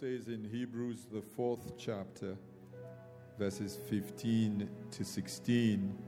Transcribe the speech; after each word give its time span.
Says 0.00 0.28
in 0.28 0.44
Hebrews, 0.52 1.06
the 1.10 1.22
fourth 1.22 1.72
chapter, 1.78 2.36
verses 3.38 3.78
15 3.88 4.68
to 4.90 5.04
16 5.04 5.98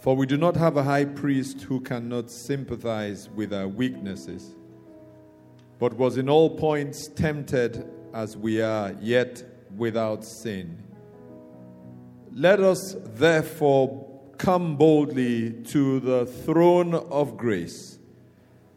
For 0.00 0.16
we 0.16 0.26
do 0.26 0.36
not 0.36 0.56
have 0.56 0.76
a 0.76 0.82
high 0.82 1.04
priest 1.04 1.60
who 1.62 1.80
cannot 1.80 2.28
sympathize 2.28 3.28
with 3.30 3.54
our 3.54 3.68
weaknesses, 3.68 4.56
but 5.78 5.94
was 5.94 6.16
in 6.16 6.28
all 6.28 6.50
points 6.58 7.06
tempted 7.06 7.88
as 8.12 8.36
we 8.36 8.60
are, 8.60 8.96
yet 9.00 9.44
without 9.76 10.24
sin. 10.24 10.82
Let 12.32 12.58
us 12.58 12.96
therefore 13.14 14.32
come 14.38 14.76
boldly 14.76 15.52
to 15.66 16.00
the 16.00 16.26
throne 16.26 16.94
of 16.94 17.36
grace, 17.36 17.97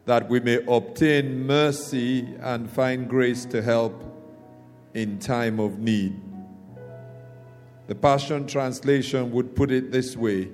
that 0.04 0.28
we 0.28 0.40
may 0.40 0.58
obtain 0.66 1.46
mercy 1.46 2.26
and 2.40 2.70
find 2.70 3.08
grace 3.08 3.44
to 3.46 3.62
help 3.62 4.04
in 4.94 5.18
time 5.18 5.60
of 5.60 5.78
need. 5.78 6.20
The 7.86 7.94
Passion 7.94 8.46
Translation 8.46 9.30
would 9.32 9.54
put 9.54 9.70
it 9.70 9.92
this 9.92 10.16
way 10.16 10.48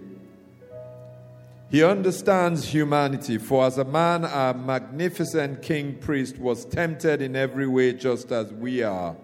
He 1.70 1.82
understands 1.82 2.64
humanity, 2.64 3.38
for 3.38 3.64
as 3.64 3.78
a 3.78 3.84
man, 3.84 4.24
our 4.24 4.54
magnificent 4.54 5.62
king 5.62 5.96
priest 5.98 6.38
was 6.38 6.64
tempted 6.64 7.22
in 7.22 7.36
every 7.36 7.66
way 7.66 7.92
just 7.92 8.32
as 8.32 8.52
we 8.52 8.82
are, 8.82 9.16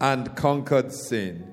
and 0.00 0.34
conquered 0.34 0.92
sin. 0.92 1.50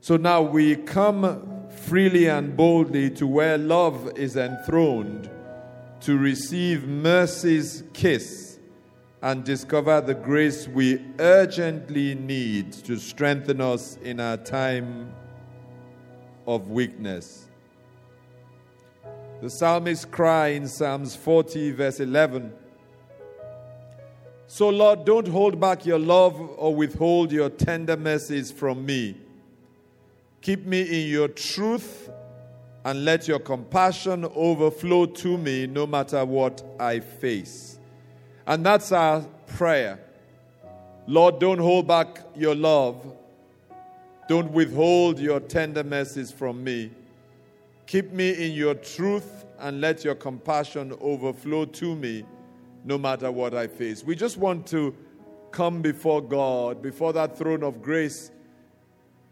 So 0.00 0.16
now 0.16 0.42
we 0.42 0.76
come 0.76 1.68
freely 1.70 2.26
and 2.26 2.56
boldly 2.56 3.10
to 3.10 3.26
where 3.26 3.58
love 3.58 4.16
is 4.16 4.36
enthroned 4.36 5.28
to 6.00 6.16
receive 6.16 6.86
mercy's 6.86 7.82
kiss 7.92 8.58
and 9.20 9.44
discover 9.44 10.00
the 10.00 10.14
grace 10.14 10.68
we 10.68 11.04
urgently 11.18 12.14
need 12.14 12.72
to 12.72 12.96
strengthen 12.96 13.60
us 13.60 13.96
in 14.02 14.20
our 14.20 14.36
time 14.36 15.12
of 16.46 16.70
weakness. 16.70 17.48
The 19.40 19.50
psalmist 19.50 20.10
cry 20.10 20.48
in 20.48 20.68
Psalms 20.68 21.16
40, 21.16 21.72
verse 21.72 22.00
11 22.00 22.52
So, 24.46 24.68
Lord, 24.68 25.04
don't 25.04 25.28
hold 25.28 25.60
back 25.60 25.84
your 25.84 25.98
love 25.98 26.40
or 26.56 26.74
withhold 26.74 27.32
your 27.32 27.50
tender 27.50 27.96
mercies 27.96 28.52
from 28.52 28.86
me. 28.86 29.16
Keep 30.40 30.64
me 30.64 30.82
in 30.82 31.10
your 31.10 31.28
truth 31.28 32.08
and 32.88 33.04
let 33.04 33.28
your 33.28 33.38
compassion 33.38 34.24
overflow 34.34 35.04
to 35.04 35.36
me 35.36 35.66
no 35.66 35.86
matter 35.86 36.24
what 36.24 36.64
I 36.80 37.00
face. 37.00 37.78
And 38.46 38.64
that's 38.64 38.92
our 38.92 39.20
prayer. 39.46 40.00
Lord, 41.06 41.38
don't 41.38 41.58
hold 41.58 41.86
back 41.86 42.24
your 42.34 42.54
love. 42.54 43.14
Don't 44.26 44.50
withhold 44.52 45.18
your 45.18 45.38
tender 45.38 45.84
mercies 45.84 46.32
from 46.32 46.64
me. 46.64 46.90
Keep 47.86 48.12
me 48.12 48.30
in 48.46 48.52
your 48.52 48.74
truth 48.74 49.44
and 49.58 49.82
let 49.82 50.02
your 50.02 50.14
compassion 50.14 50.96
overflow 50.98 51.66
to 51.66 51.94
me 51.94 52.24
no 52.86 52.96
matter 52.96 53.30
what 53.30 53.52
I 53.52 53.66
face. 53.66 54.02
We 54.02 54.16
just 54.16 54.38
want 54.38 54.66
to 54.68 54.96
come 55.50 55.82
before 55.82 56.22
God, 56.22 56.80
before 56.80 57.12
that 57.12 57.36
throne 57.36 57.62
of 57.62 57.82
grace 57.82 58.30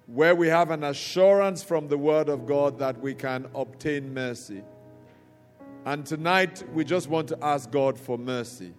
where 0.06 0.34
we 0.34 0.49
have 0.49 0.71
an 0.71 0.84
assurance 0.84 1.62
from 1.62 1.89
the 1.89 1.99
Word 1.99 2.28
of 2.28 2.47
God 2.47 2.78
that 2.78 3.00
we 3.00 3.15
can 3.15 3.47
obtain 3.55 4.15
mercy. 4.15 4.62
And 5.84 6.06
tonight, 6.06 6.65
we 6.72 6.84
just 6.84 7.09
want 7.09 7.28
to 7.28 7.39
ask 7.43 7.71
God 7.71 7.99
for 7.99 8.17
mercy. 8.17 8.72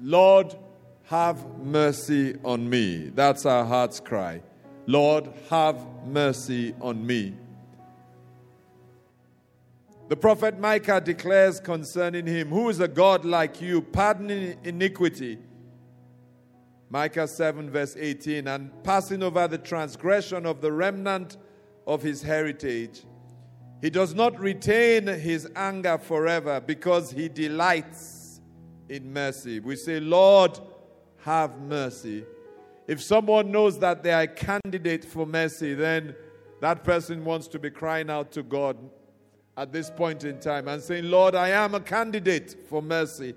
Lord, 0.00 0.56
have 1.04 1.58
mercy 1.58 2.36
on 2.44 2.68
me. 2.68 3.10
That's 3.14 3.46
our 3.46 3.64
heart's 3.64 4.00
cry. 4.00 4.42
Lord, 4.86 5.28
have 5.50 5.84
mercy 6.04 6.74
on 6.80 7.04
me. 7.04 7.34
The 10.08 10.16
prophet 10.16 10.60
Micah 10.60 11.00
declares 11.00 11.58
concerning 11.58 12.26
him, 12.26 12.48
Who 12.48 12.68
is 12.68 12.78
a 12.78 12.86
God 12.86 13.24
like 13.24 13.60
you, 13.60 13.82
pardoning 13.82 14.56
iniquity? 14.62 15.38
Micah 16.88 17.26
7, 17.26 17.70
verse 17.70 17.96
18, 17.98 18.46
and 18.46 18.70
passing 18.84 19.22
over 19.22 19.48
the 19.48 19.58
transgression 19.58 20.46
of 20.46 20.60
the 20.60 20.70
remnant 20.70 21.36
of 21.86 22.02
his 22.02 22.22
heritage. 22.22 23.02
He 23.80 23.90
does 23.90 24.14
not 24.14 24.38
retain 24.38 25.06
his 25.06 25.48
anger 25.54 25.98
forever 25.98 26.60
because 26.60 27.10
he 27.10 27.28
delights 27.28 28.40
in 28.88 29.12
mercy. 29.12 29.60
We 29.60 29.76
say, 29.76 30.00
Lord, 30.00 30.58
have 31.18 31.60
mercy. 31.60 32.24
If 32.86 33.02
someone 33.02 33.50
knows 33.50 33.78
that 33.80 34.02
they 34.02 34.12
are 34.12 34.22
a 34.22 34.28
candidate 34.28 35.04
for 35.04 35.26
mercy, 35.26 35.74
then 35.74 36.14
that 36.60 36.84
person 36.84 37.24
wants 37.24 37.48
to 37.48 37.58
be 37.58 37.70
crying 37.70 38.08
out 38.10 38.30
to 38.32 38.42
God 38.42 38.76
at 39.56 39.72
this 39.72 39.90
point 39.90 40.24
in 40.24 40.38
time 40.38 40.68
and 40.68 40.82
saying, 40.82 41.10
Lord, 41.10 41.34
I 41.34 41.48
am 41.48 41.74
a 41.74 41.80
candidate 41.80 42.56
for 42.68 42.80
mercy. 42.80 43.34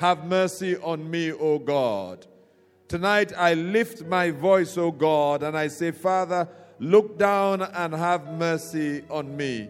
Have 0.00 0.24
mercy 0.24 0.76
on 0.78 1.10
me, 1.10 1.32
O 1.32 1.58
God. 1.58 2.26
Tonight 2.88 3.32
I 3.36 3.54
lift 3.54 4.04
my 4.04 4.30
voice, 4.30 4.78
O 4.78 4.92
God, 4.92 5.42
and 5.42 5.58
I 5.58 5.66
say, 5.66 5.90
Father, 5.90 6.48
look 6.78 7.18
down 7.18 7.62
and 7.62 7.92
have 7.92 8.32
mercy 8.32 9.02
on 9.10 9.36
me. 9.36 9.68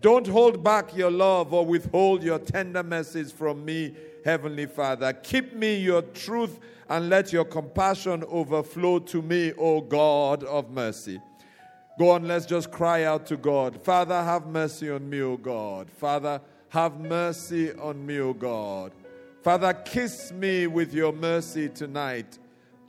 Don't 0.00 0.26
hold 0.26 0.64
back 0.64 0.96
your 0.96 1.12
love 1.12 1.52
or 1.52 1.64
withhold 1.64 2.24
your 2.24 2.40
tender 2.40 2.82
mercies 2.82 3.30
from 3.30 3.64
me, 3.64 3.94
Heavenly 4.24 4.66
Father. 4.66 5.12
Keep 5.12 5.54
me 5.54 5.76
your 5.76 6.02
truth 6.02 6.58
and 6.88 7.08
let 7.08 7.32
your 7.32 7.44
compassion 7.44 8.24
overflow 8.28 8.98
to 8.98 9.22
me, 9.22 9.52
O 9.56 9.80
God 9.80 10.42
of 10.42 10.70
mercy. 10.70 11.20
Go 12.00 12.10
on, 12.10 12.26
let's 12.26 12.46
just 12.46 12.72
cry 12.72 13.04
out 13.04 13.26
to 13.26 13.36
God. 13.36 13.80
Father, 13.80 14.24
have 14.24 14.46
mercy 14.46 14.90
on 14.90 15.08
me, 15.08 15.20
O 15.20 15.36
God. 15.36 15.88
Father, 15.88 16.40
have 16.70 16.98
mercy 16.98 17.72
on 17.74 18.04
me, 18.04 18.18
O 18.18 18.32
God. 18.32 18.92
Father, 19.42 19.72
kiss 19.72 20.32
me 20.32 20.66
with 20.66 20.92
your 20.92 21.14
mercy 21.14 21.70
tonight. 21.70 22.38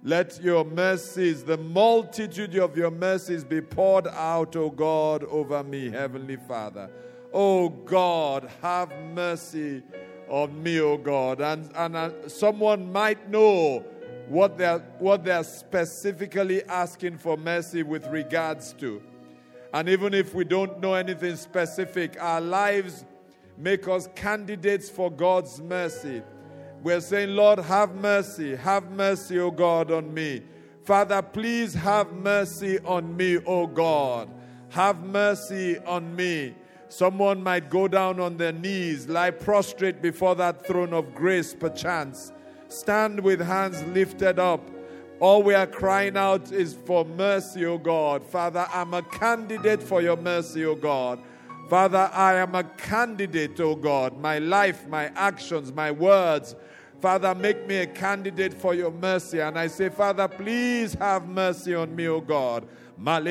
Let 0.03 0.44
your 0.44 0.66
mercies, 0.66 1.45
the 1.45 1.57
multitude 1.57 2.57
of 2.57 2.75
your 2.75 2.91
mercies, 2.91 3.45
be 3.45 3.62
poured 3.62 4.07
out, 4.07 4.57
O 4.57 4.69
God, 4.69 5.23
over 5.23 5.63
me, 5.63 5.89
Heavenly 5.89 6.35
Father. 6.35 6.89
O 7.31 7.69
God, 7.69 8.50
have 8.62 8.91
mercy 9.13 9.81
on 10.28 10.62
me, 10.62 10.81
O 10.81 10.97
God. 10.97 11.39
And, 11.39 11.72
and 11.73 11.95
uh, 11.95 12.28
someone 12.28 12.91
might 12.91 13.29
know 13.29 13.85
what 14.28 14.57
they're, 14.57 14.79
what 15.00 15.23
they're 15.23 15.45
specifically 15.45 16.66
asking 16.66 17.18
for 17.18 17.38
mercy 17.38 17.81
with 17.81 18.07
regards 18.07 18.73
to. 18.73 19.01
And 19.73 19.88
even 19.88 20.13
if 20.13 20.33
we 20.33 20.44
don't 20.44 20.81
know 20.81 20.95
anything 20.95 21.38
specific, 21.38 22.18
our 22.19 22.41
lives 22.41 23.06
make 23.57 23.88
us 23.88 24.09
candidates 24.16 24.89
for 24.89 25.09
God's 25.09 25.62
mercy. 25.62 26.23
We're 26.83 27.01
saying, 27.01 27.36
Lord, 27.36 27.60
have 27.60 27.95
mercy. 27.95 28.56
Have 28.56 28.92
mercy, 28.92 29.38
O 29.39 29.51
God, 29.51 29.92
on 29.92 30.12
me. 30.13 30.42
Father, 30.83 31.22
please 31.22 31.75
have 31.75 32.12
mercy 32.12 32.80
on 32.80 33.16
me, 33.16 33.38
O 33.45 33.68
God. 33.68 34.30
Have 34.69 35.04
mercy 35.04 35.78
on 35.80 36.16
me. 36.16 36.56
Someone 36.89 37.44
might 37.44 37.69
go 37.69 37.88
down 37.88 38.19
on 38.19 38.36
their 38.36 38.51
knees, 38.51 39.07
lie 39.07 39.31
prostrate 39.31 40.01
before 40.01 40.36
that 40.36 40.66
throne 40.66 40.92
of 40.92 41.13
grace, 41.13 41.54
perchance. 41.54 42.31
Stand 42.68 43.19
with 43.19 43.39
hands 43.39 43.84
lifted 43.94 44.39
up. 44.39 44.68
All 45.19 45.44
we 45.44 45.54
are 45.54 45.68
crying 45.68 46.18
out 46.18 46.51
is 46.51 46.74
for 46.74 47.06
mercy, 47.06 47.63
O 47.63 47.77
God. 47.77 48.25
Father, 48.25 48.68
I'm 48.74 48.95
a 48.95 49.04
candidate 49.04 49.84
for 49.84 50.01
your 50.01 50.18
mercy, 50.18 50.66
O 50.66 50.74
God. 50.74 51.19
Father, 51.69 52.10
I 52.12 52.34
am 52.36 52.56
a 52.56 52.63
candidate, 52.63 53.60
O 53.60 53.75
God. 53.75 54.18
My 54.19 54.39
life, 54.39 54.88
my 54.88 55.06
actions, 55.16 55.72
my 55.72 55.92
words, 55.92 56.56
Father, 57.01 57.33
make 57.33 57.68
me 57.68 57.77
a 57.77 57.88
candidate 57.88 58.53
for 58.53 58.75
your 58.75 58.92
mercy. 58.92 59.39
And 59.39 59.57
I 59.57 59.65
say, 59.68 59.89
Father, 59.89 60.27
please 60.27 60.94
have 60.94 61.27
mercy 61.27 61.74
on 61.74 61.95
me, 61.95 62.07
O 62.07 62.21
God. 62.21 62.68
Have 63.03 63.25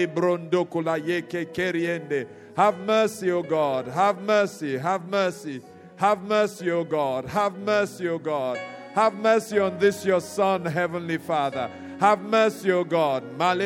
mercy, 2.79 3.31
O 3.31 3.43
God. 3.43 3.87
Have 3.87 4.21
mercy. 4.23 4.77
Have 4.77 5.09
mercy. 5.09 5.63
Have 5.97 6.23
mercy, 6.23 6.71
O 6.71 6.83
God. 6.83 7.27
Have 7.27 7.59
mercy, 7.59 8.09
O 8.09 8.19
God. 8.19 8.59
Have 8.95 9.15
mercy 9.15 9.61
on 9.61 9.79
this, 9.79 10.05
your 10.05 10.21
Son, 10.21 10.65
Heavenly 10.65 11.19
Father. 11.19 11.71
Have 12.01 12.23
mercy, 12.23 12.73
O 12.73 12.83
God. 12.83 13.23
Have 13.39 13.59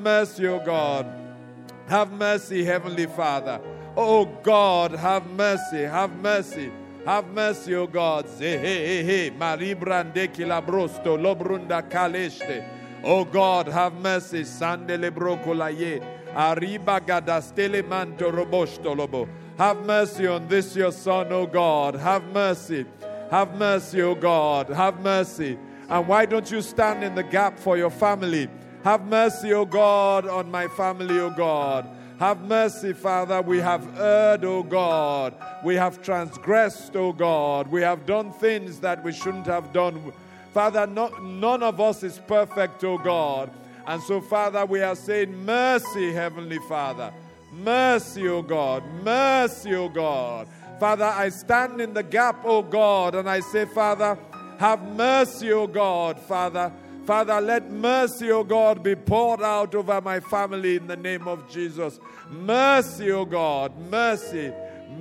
mercy, 0.00 0.46
O 0.48 0.58
God. 0.64 1.06
Have 1.88 2.12
mercy, 2.12 2.64
Heavenly 2.64 3.06
Father. 3.06 3.60
Oh 3.96 4.26
God, 4.42 4.92
have 4.92 5.26
mercy, 5.30 5.82
have 5.84 6.14
mercy. 6.16 6.70
Have 7.06 7.28
mercy, 7.28 7.72
O 7.76 7.86
God. 7.86 8.26
Maribrande 8.26 10.26
kilabrosto, 10.34 11.16
lobrunda 11.16 11.88
kaleste. 11.88 12.64
O 13.04 13.24
God, 13.24 13.68
have 13.68 13.94
mercy. 13.94 14.42
Sandele 14.42 15.12
brokolaye. 15.12 16.02
Arriba 16.34 17.00
gadastele 17.00 17.86
manto 17.86 18.32
robosto 18.32 18.96
lobo. 18.96 19.28
Have 19.56 19.86
mercy 19.86 20.26
on 20.26 20.48
this 20.48 20.74
your 20.74 20.90
son, 20.90 21.32
O 21.32 21.46
God. 21.46 21.94
Have 21.94 22.24
mercy. 22.24 22.84
Have 23.30 23.56
mercy, 23.56 24.02
O 24.02 24.16
God. 24.16 24.70
Have 24.70 25.00
mercy. 25.00 25.56
And 25.88 26.08
why 26.08 26.26
don't 26.26 26.50
you 26.50 26.60
stand 26.60 27.04
in 27.04 27.14
the 27.14 27.22
gap 27.22 27.56
for 27.56 27.78
your 27.78 27.90
family? 27.90 28.48
Have 28.82 29.06
mercy, 29.06 29.52
O 29.52 29.64
God, 29.64 30.26
on 30.26 30.50
my 30.50 30.66
family, 30.66 31.20
O 31.20 31.30
God. 31.30 31.88
Have 32.18 32.40
mercy, 32.42 32.94
Father. 32.94 33.42
We 33.42 33.58
have 33.58 33.98
erred, 33.98 34.44
O 34.44 34.62
God. 34.62 35.34
We 35.62 35.74
have 35.74 36.02
transgressed, 36.02 36.96
O 36.96 37.12
God. 37.12 37.68
We 37.68 37.82
have 37.82 38.06
done 38.06 38.32
things 38.32 38.80
that 38.80 39.04
we 39.04 39.12
shouldn't 39.12 39.46
have 39.46 39.72
done. 39.74 40.12
Father, 40.54 40.86
no, 40.86 41.08
none 41.18 41.62
of 41.62 41.78
us 41.78 42.02
is 42.02 42.18
perfect, 42.26 42.82
O 42.84 42.96
God. 42.96 43.50
And 43.86 44.02
so, 44.02 44.22
Father, 44.22 44.64
we 44.64 44.80
are 44.80 44.96
saying, 44.96 45.44
Mercy, 45.44 46.12
Heavenly 46.12 46.58
Father. 46.68 47.12
Mercy, 47.52 48.26
O 48.28 48.40
God. 48.40 48.82
Mercy, 49.04 49.74
O 49.74 49.90
God. 49.90 50.48
Father, 50.80 51.04
I 51.04 51.28
stand 51.28 51.82
in 51.82 51.92
the 51.92 52.02
gap, 52.02 52.44
O 52.44 52.62
God, 52.62 53.14
and 53.14 53.28
I 53.28 53.40
say, 53.40 53.66
Father, 53.66 54.18
have 54.58 54.82
mercy, 54.94 55.52
O 55.52 55.66
God, 55.66 56.18
Father. 56.20 56.72
Father, 57.06 57.40
let 57.40 57.70
mercy, 57.70 58.32
O 58.32 58.42
God, 58.42 58.82
be 58.82 58.96
poured 58.96 59.40
out 59.40 59.76
over 59.76 60.00
my 60.00 60.18
family 60.18 60.74
in 60.74 60.88
the 60.88 60.96
name 60.96 61.28
of 61.28 61.48
Jesus. 61.48 62.00
Mercy, 62.28 63.12
O 63.12 63.24
God, 63.24 63.72
mercy. 63.88 64.52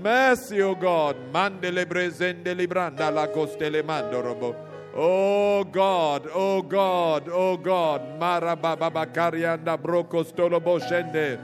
Mercy, 0.04 0.62
O 0.62 0.76
God. 0.76 1.16
Mandele 1.34 1.84
brezende 1.86 2.54
libranda 2.54 3.12
la 3.12 3.26
costele 3.26 3.82
mandorobo. 3.82 4.56
Oh 4.96 5.64
God, 5.64 6.30
oh 6.34 6.62
God, 6.62 7.28
oh 7.28 7.58
God. 7.58 8.20
Marababa 8.20 9.12
karianda 9.12 9.76
brokostolo 9.76 10.62
boshende. 10.62 11.40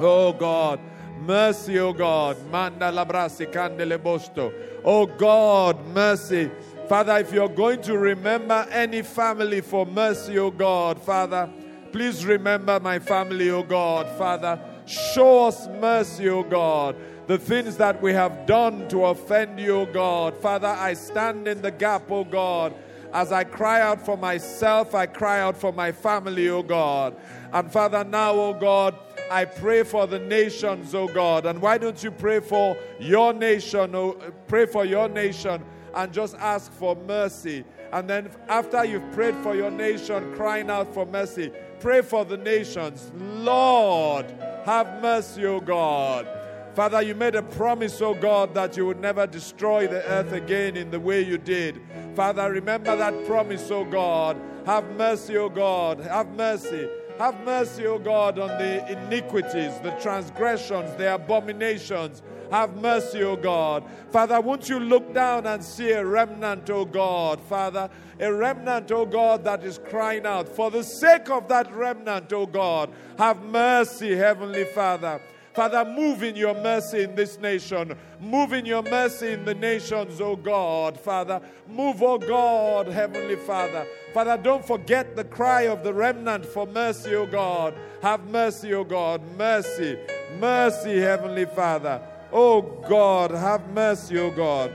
Oh 0.00 0.32
God. 0.32 0.80
Mercy, 1.26 1.78
O 1.78 1.92
God. 1.92 2.36
Manda 2.50 2.90
labrasi 2.90 3.52
candele 3.52 3.98
bosto. 3.98 4.50
Oh 4.82 5.04
God, 5.04 5.86
mercy. 5.94 6.50
Father, 6.88 7.16
if 7.16 7.32
you're 7.32 7.48
going 7.48 7.82
to 7.82 7.98
remember 7.98 8.64
any 8.70 9.02
family 9.02 9.60
for 9.60 9.84
mercy, 9.84 10.38
O 10.38 10.52
God, 10.52 11.02
Father, 11.02 11.50
please 11.90 12.24
remember 12.24 12.78
my 12.78 13.00
family, 13.00 13.50
O 13.50 13.64
God, 13.64 14.08
Father. 14.16 14.60
Show 14.86 15.46
us 15.46 15.66
mercy, 15.80 16.28
O 16.28 16.44
God. 16.44 16.94
The 17.26 17.38
things 17.38 17.76
that 17.78 18.00
we 18.00 18.12
have 18.12 18.46
done 18.46 18.86
to 18.90 19.06
offend 19.06 19.58
you, 19.58 19.78
O 19.78 19.86
God. 19.86 20.36
Father, 20.36 20.68
I 20.68 20.94
stand 20.94 21.48
in 21.48 21.60
the 21.60 21.72
gap, 21.72 22.08
O 22.08 22.22
God. 22.22 22.72
As 23.12 23.32
I 23.32 23.42
cry 23.42 23.80
out 23.80 24.06
for 24.06 24.16
myself, 24.16 24.94
I 24.94 25.06
cry 25.06 25.40
out 25.40 25.56
for 25.56 25.72
my 25.72 25.90
family, 25.90 26.48
O 26.50 26.62
God. 26.62 27.16
And 27.52 27.72
Father, 27.72 28.04
now, 28.04 28.32
O 28.32 28.54
God, 28.54 28.94
I 29.28 29.44
pray 29.44 29.82
for 29.82 30.06
the 30.06 30.20
nations, 30.20 30.94
O 30.94 31.08
God. 31.08 31.46
And 31.46 31.60
why 31.60 31.78
don't 31.78 32.00
you 32.04 32.12
pray 32.12 32.38
for 32.38 32.76
your 33.00 33.32
nation? 33.32 33.92
Oh, 33.96 34.16
pray 34.46 34.66
for 34.66 34.84
your 34.84 35.08
nation 35.08 35.64
and 35.96 36.12
just 36.12 36.36
ask 36.36 36.70
for 36.72 36.94
mercy. 36.94 37.64
And 37.92 38.08
then 38.08 38.30
after 38.48 38.84
you've 38.84 39.10
prayed 39.12 39.34
for 39.36 39.56
your 39.56 39.70
nation, 39.70 40.34
crying 40.36 40.70
out 40.70 40.92
for 40.92 41.06
mercy, 41.06 41.50
pray 41.80 42.02
for 42.02 42.24
the 42.24 42.36
nations. 42.36 43.10
Lord, 43.16 44.26
have 44.64 45.02
mercy, 45.02 45.46
O 45.46 45.58
God. 45.58 46.28
Father, 46.74 47.00
you 47.00 47.14
made 47.14 47.34
a 47.34 47.42
promise, 47.42 48.02
O 48.02 48.12
God, 48.12 48.52
that 48.52 48.76
you 48.76 48.84
would 48.84 49.00
never 49.00 49.26
destroy 49.26 49.86
the 49.86 50.04
earth 50.04 50.32
again 50.32 50.76
in 50.76 50.90
the 50.90 51.00
way 51.00 51.22
you 51.22 51.38
did. 51.38 51.80
Father, 52.14 52.52
remember 52.52 52.94
that 52.94 53.26
promise, 53.26 53.70
O 53.70 53.84
God. 53.84 54.36
Have 54.66 54.84
mercy, 54.96 55.38
O 55.38 55.48
God. 55.48 56.00
Have 56.00 56.28
mercy. 56.34 56.86
Have 57.18 57.40
mercy, 57.46 57.86
O 57.86 57.98
God, 57.98 58.38
on 58.38 58.48
the 58.58 58.92
iniquities, 58.92 59.72
the 59.82 59.96
transgressions, 60.02 60.94
the 60.96 61.14
abominations. 61.14 62.22
Have 62.50 62.76
mercy, 62.76 63.22
O 63.22 63.36
God. 63.36 63.84
Father, 64.10 64.40
won't 64.40 64.68
you 64.68 64.78
look 64.78 65.12
down 65.12 65.46
and 65.46 65.62
see 65.62 65.90
a 65.90 66.04
remnant, 66.04 66.68
O 66.70 66.84
God, 66.84 67.40
Father? 67.42 67.90
A 68.20 68.32
remnant, 68.32 68.90
O 68.92 69.04
God, 69.04 69.44
that 69.44 69.64
is 69.64 69.78
crying 69.90 70.26
out. 70.26 70.48
For 70.48 70.70
the 70.70 70.82
sake 70.82 71.28
of 71.30 71.48
that 71.48 71.72
remnant, 71.74 72.32
O 72.32 72.46
God, 72.46 72.90
have 73.18 73.42
mercy, 73.42 74.16
Heavenly 74.16 74.64
Father. 74.64 75.20
Father, 75.54 75.86
move 75.86 76.22
in 76.22 76.36
your 76.36 76.54
mercy 76.54 77.04
in 77.04 77.14
this 77.14 77.38
nation. 77.40 77.96
Move 78.20 78.52
in 78.52 78.66
your 78.66 78.82
mercy 78.82 79.32
in 79.32 79.42
the 79.46 79.54
nations, 79.54 80.20
oh 80.20 80.36
God, 80.36 81.00
Father. 81.00 81.40
Move, 81.66 82.02
oh 82.02 82.18
God, 82.18 82.88
Heavenly 82.88 83.36
Father. 83.36 83.86
Father, 84.12 84.36
don't 84.36 84.66
forget 84.66 85.16
the 85.16 85.24
cry 85.24 85.62
of 85.62 85.82
the 85.82 85.94
remnant 85.94 86.44
for 86.44 86.66
mercy, 86.66 87.14
oh 87.14 87.24
God. 87.24 87.72
Have 88.02 88.28
mercy, 88.30 88.72
O 88.74 88.84
God. 88.84 89.20
Mercy, 89.36 89.98
mercy, 90.38 90.98
Heavenly 90.98 91.46
Father. 91.46 92.00
Oh 92.38 92.60
God, 92.86 93.30
have 93.30 93.66
mercy, 93.70 94.18
oh 94.18 94.30
God. 94.30 94.70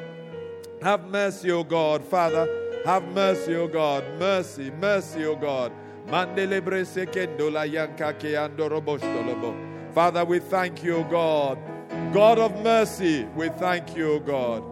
Have 0.81 1.05
mercy, 1.05 1.51
oh 1.51 1.63
God, 1.63 2.03
Father. 2.03 2.47
Have 2.85 3.03
mercy, 3.13 3.55
oh 3.55 3.67
God. 3.67 4.03
Mercy, 4.17 4.71
mercy, 4.71 5.25
oh 5.25 5.35
God. 5.35 5.71
Father, 9.93 10.25
we 10.25 10.39
thank 10.39 10.83
you, 10.83 10.95
O 10.95 11.03
God. 11.03 11.59
God 12.11 12.39
of 12.39 12.63
mercy, 12.63 13.25
we 13.35 13.49
thank 13.49 13.95
you, 13.95 14.13
O 14.13 14.19
God. 14.19 14.63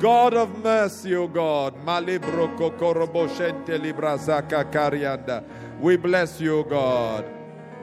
God 0.00 0.34
of 0.34 0.58
mercy, 0.64 1.14
O 1.14 1.28
God. 1.28 1.74
Kokoroboshente 1.84 3.78
librazaka 3.78 4.64
karianda. 4.72 5.44
We 5.78 5.96
bless 5.96 6.40
you, 6.40 6.60
O 6.60 6.62
God. 6.64 7.33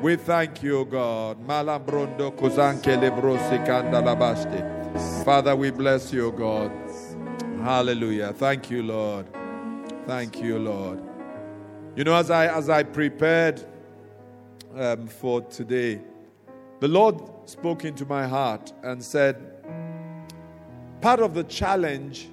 We 0.01 0.15
thank 0.15 0.63
you, 0.63 0.85
God. 0.85 1.37
Kuzanke. 1.47 2.97
Father, 5.23 5.55
we 5.55 5.69
bless 5.69 6.11
you, 6.11 6.31
God. 6.31 6.71
Hallelujah. 7.63 8.33
Thank 8.33 8.71
you, 8.71 8.81
Lord. 8.81 9.27
Thank 10.07 10.41
you, 10.41 10.57
Lord. 10.57 10.99
You 11.95 12.03
know, 12.03 12.15
as 12.15 12.31
I 12.31 12.47
as 12.47 12.67
I 12.67 12.81
prepared 12.81 13.63
um, 14.75 15.05
for 15.05 15.41
today, 15.41 16.01
the 16.79 16.87
Lord 16.87 17.21
spoke 17.45 17.85
into 17.85 18.03
my 18.03 18.25
heart 18.25 18.73
and 18.81 19.03
said, 19.03 19.35
Part 21.01 21.19
of 21.19 21.35
the 21.35 21.43
challenge 21.43 22.27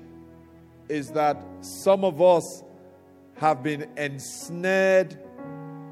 is 0.89 1.11
that 1.11 1.37
some 1.61 2.03
of 2.03 2.23
us 2.23 2.65
have 3.37 3.63
been 3.63 3.91
ensnared 3.99 5.19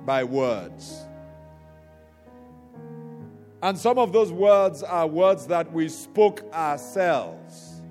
by 0.07 0.25
words. 0.25 1.06
And 3.67 3.77
some 3.77 3.99
of 3.99 4.13
those 4.13 4.31
words 4.31 4.85
are 4.85 5.09
words 5.09 5.49
that 5.49 5.73
we 5.73 5.89
spoke 5.89 6.45
ourselves. 6.53 7.83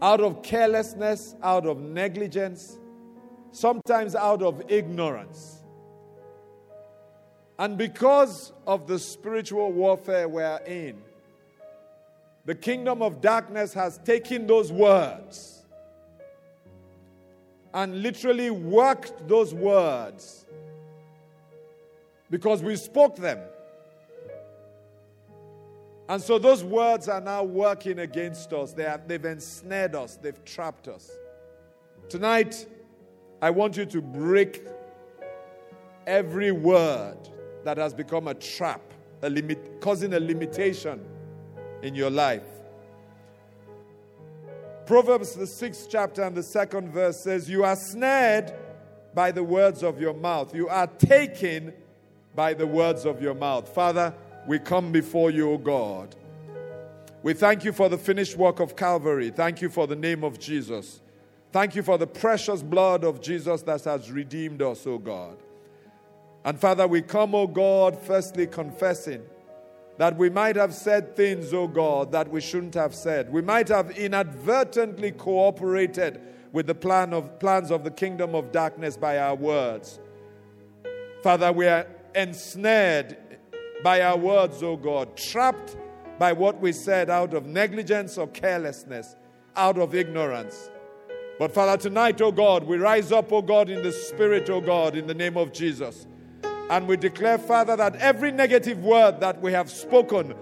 Out 0.00 0.20
of 0.20 0.44
carelessness, 0.44 1.34
out 1.42 1.66
of 1.66 1.80
negligence, 1.80 2.78
sometimes 3.50 4.14
out 4.14 4.44
of 4.44 4.62
ignorance. 4.70 5.64
And 7.58 7.76
because 7.76 8.52
of 8.64 8.86
the 8.86 8.96
spiritual 8.96 9.72
warfare 9.72 10.28
we're 10.28 10.60
in, 10.64 10.96
the 12.44 12.54
kingdom 12.54 13.02
of 13.02 13.20
darkness 13.20 13.74
has 13.74 13.98
taken 13.98 14.46
those 14.46 14.70
words 14.70 15.64
and 17.74 18.04
literally 18.04 18.50
worked 18.52 19.26
those 19.26 19.52
words 19.52 20.45
because 22.30 22.62
we 22.62 22.76
spoke 22.76 23.16
them. 23.16 23.38
And 26.08 26.22
so 26.22 26.38
those 26.38 26.62
words 26.62 27.08
are 27.08 27.20
now 27.20 27.42
working 27.42 27.98
against 27.98 28.52
us. 28.52 28.72
They 28.72 28.84
have, 28.84 29.08
they've 29.08 29.24
ensnared 29.24 29.94
us, 29.94 30.16
they've 30.16 30.44
trapped 30.44 30.88
us. 30.88 31.10
Tonight, 32.08 32.66
I 33.42 33.50
want 33.50 33.76
you 33.76 33.84
to 33.86 34.00
break 34.00 34.62
every 36.06 36.52
word 36.52 37.18
that 37.64 37.78
has 37.78 37.92
become 37.92 38.28
a 38.28 38.34
trap, 38.34 38.80
a 39.22 39.28
limit, 39.28 39.80
causing 39.80 40.14
a 40.14 40.20
limitation 40.20 41.04
in 41.82 41.96
your 41.96 42.10
life. 42.10 42.44
Proverbs, 44.86 45.34
the 45.34 45.48
sixth 45.48 45.88
chapter 45.90 46.22
and 46.22 46.36
the 46.36 46.44
second 46.44 46.90
verse 46.90 47.20
says, 47.20 47.50
You 47.50 47.64
are 47.64 47.74
snared 47.74 48.54
by 49.14 49.32
the 49.32 49.42
words 49.42 49.82
of 49.82 50.00
your 50.00 50.14
mouth. 50.14 50.54
You 50.54 50.68
are 50.68 50.86
taken 50.86 51.74
by 52.36 52.54
the 52.54 52.66
words 52.66 53.06
of 53.06 53.20
your 53.22 53.34
mouth. 53.34 53.68
Father, 53.68 54.14
we 54.46 54.58
come 54.58 54.92
before 54.92 55.30
you, 55.30 55.50
O 55.50 55.58
God. 55.58 56.14
We 57.22 57.32
thank 57.32 57.64
you 57.64 57.72
for 57.72 57.88
the 57.88 57.98
finished 57.98 58.36
work 58.36 58.60
of 58.60 58.76
Calvary. 58.76 59.30
Thank 59.30 59.60
you 59.60 59.68
for 59.68 59.86
the 59.86 59.96
name 59.96 60.22
of 60.22 60.38
Jesus. 60.38 61.00
Thank 61.50 61.74
you 61.74 61.82
for 61.82 61.98
the 61.98 62.06
precious 62.06 62.62
blood 62.62 63.02
of 63.02 63.20
Jesus 63.20 63.62
that 63.62 63.82
has 63.84 64.12
redeemed 64.12 64.62
us, 64.62 64.86
O 64.86 64.98
God. 64.98 65.38
And 66.44 66.60
Father, 66.60 66.86
we 66.86 67.02
come, 67.02 67.34
O 67.34 67.46
God, 67.46 67.98
firstly 67.98 68.46
confessing 68.46 69.22
that 69.96 70.16
we 70.16 70.28
might 70.28 70.54
have 70.56 70.74
said 70.74 71.16
things, 71.16 71.54
O 71.54 71.66
God, 71.66 72.12
that 72.12 72.30
we 72.30 72.40
shouldn't 72.40 72.74
have 72.74 72.94
said. 72.94 73.32
We 73.32 73.40
might 73.40 73.68
have 73.68 73.90
inadvertently 73.92 75.12
cooperated 75.12 76.20
with 76.52 76.66
the 76.66 76.74
plan 76.74 77.12
of, 77.12 77.40
plans 77.40 77.70
of 77.70 77.82
the 77.82 77.90
kingdom 77.90 78.34
of 78.34 78.52
darkness 78.52 78.96
by 78.96 79.18
our 79.18 79.34
words. 79.34 79.98
Father, 81.22 81.50
we 81.50 81.66
are 81.66 81.86
ensnared 82.16 83.16
by 83.84 84.02
our 84.02 84.16
words, 84.16 84.62
O 84.62 84.76
God, 84.76 85.16
trapped 85.16 85.76
by 86.18 86.32
what 86.32 86.60
we 86.60 86.72
said 86.72 87.10
out 87.10 87.34
of 87.34 87.46
negligence 87.46 88.16
or 88.18 88.26
carelessness, 88.28 89.14
out 89.54 89.78
of 89.78 89.94
ignorance. 89.94 90.70
But 91.38 91.52
Father, 91.52 91.76
tonight, 91.76 92.20
O 92.22 92.32
God, 92.32 92.64
we 92.64 92.78
rise 92.78 93.12
up, 93.12 93.30
O 93.32 93.42
God, 93.42 93.68
in 93.68 93.82
the 93.82 93.92
Spirit, 93.92 94.48
O 94.48 94.60
God, 94.60 94.96
in 94.96 95.06
the 95.06 95.14
name 95.14 95.36
of 95.36 95.52
Jesus. 95.52 96.06
And 96.70 96.88
we 96.88 96.96
declare, 96.96 97.38
Father, 97.38 97.76
that 97.76 97.96
every 97.96 98.32
negative 98.32 98.78
word 98.78 99.20
that 99.20 99.40
we 99.40 99.52
have 99.52 99.70
spoken 99.70 100.34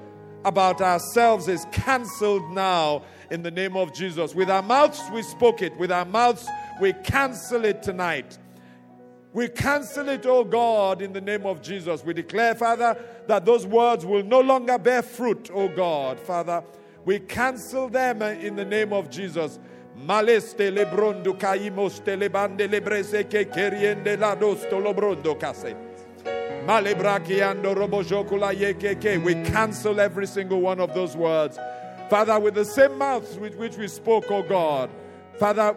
about 0.45 0.81
ourselves 0.81 1.49
is 1.49 1.67
cancelled 1.73 2.49
now 2.53 3.03
in 3.31 3.43
the 3.43 3.51
name 3.51 3.77
of 3.77 3.93
Jesus. 3.93 4.35
With 4.35 4.49
our 4.49 4.63
mouths, 4.63 5.03
we 5.13 5.23
spoke 5.23 5.63
it. 5.63 5.77
With 5.77 5.91
our 5.91 6.05
mouths, 6.05 6.49
we 6.81 6.93
cancel 6.93 7.65
it 7.65 7.83
tonight. 7.83 8.39
We 9.35 9.49
cancel 9.49 10.09
it, 10.11 10.25
oh 10.27 10.45
God, 10.45 11.03
in 11.03 11.13
the 11.13 11.21
name 11.21 11.45
of 11.45 11.61
Jesus. 11.61 12.05
We 12.05 12.15
declare, 12.15 12.55
Father, 12.55 12.97
that 13.27 13.45
those 13.45 13.67
words 13.67 14.07
will 14.07 14.23
no 14.23 14.41
longer 14.41 14.79
bear 14.79 15.03
fruit, 15.03 15.51
oh 15.53 15.67
God, 15.67 16.21
Father. 16.21 16.63
We 17.05 17.19
cancel 17.19 17.89
them 17.89 18.23
in 18.23 18.55
the 18.55 18.65
name 18.65 18.93
of 18.93 19.11
Jesus. 19.11 19.59
Maleste 19.99 20.71
lebrondo 20.71 21.37
caimos 21.37 22.01
telebande 22.01 22.69
lebrese 22.69 23.29
que 23.29 23.47
queriende 23.47 24.19
la 24.19 24.37
dosto 24.37 24.81
lobrondo 24.81 25.39
case. 25.39 25.75
We 29.25 29.35
cancel 29.51 30.01
every 30.01 30.27
single 30.27 30.61
one 30.61 30.81
of 30.81 30.95
those 30.95 31.17
words. 31.17 31.59
Father, 32.09 32.39
with 32.39 32.55
the 32.55 32.65
same 32.65 32.97
mouths 32.97 33.37
with 33.37 33.57
which 33.57 33.77
we 33.77 33.89
spoke, 33.89 34.31
oh 34.31 34.43
God. 34.43 34.91
Father, 35.39 35.77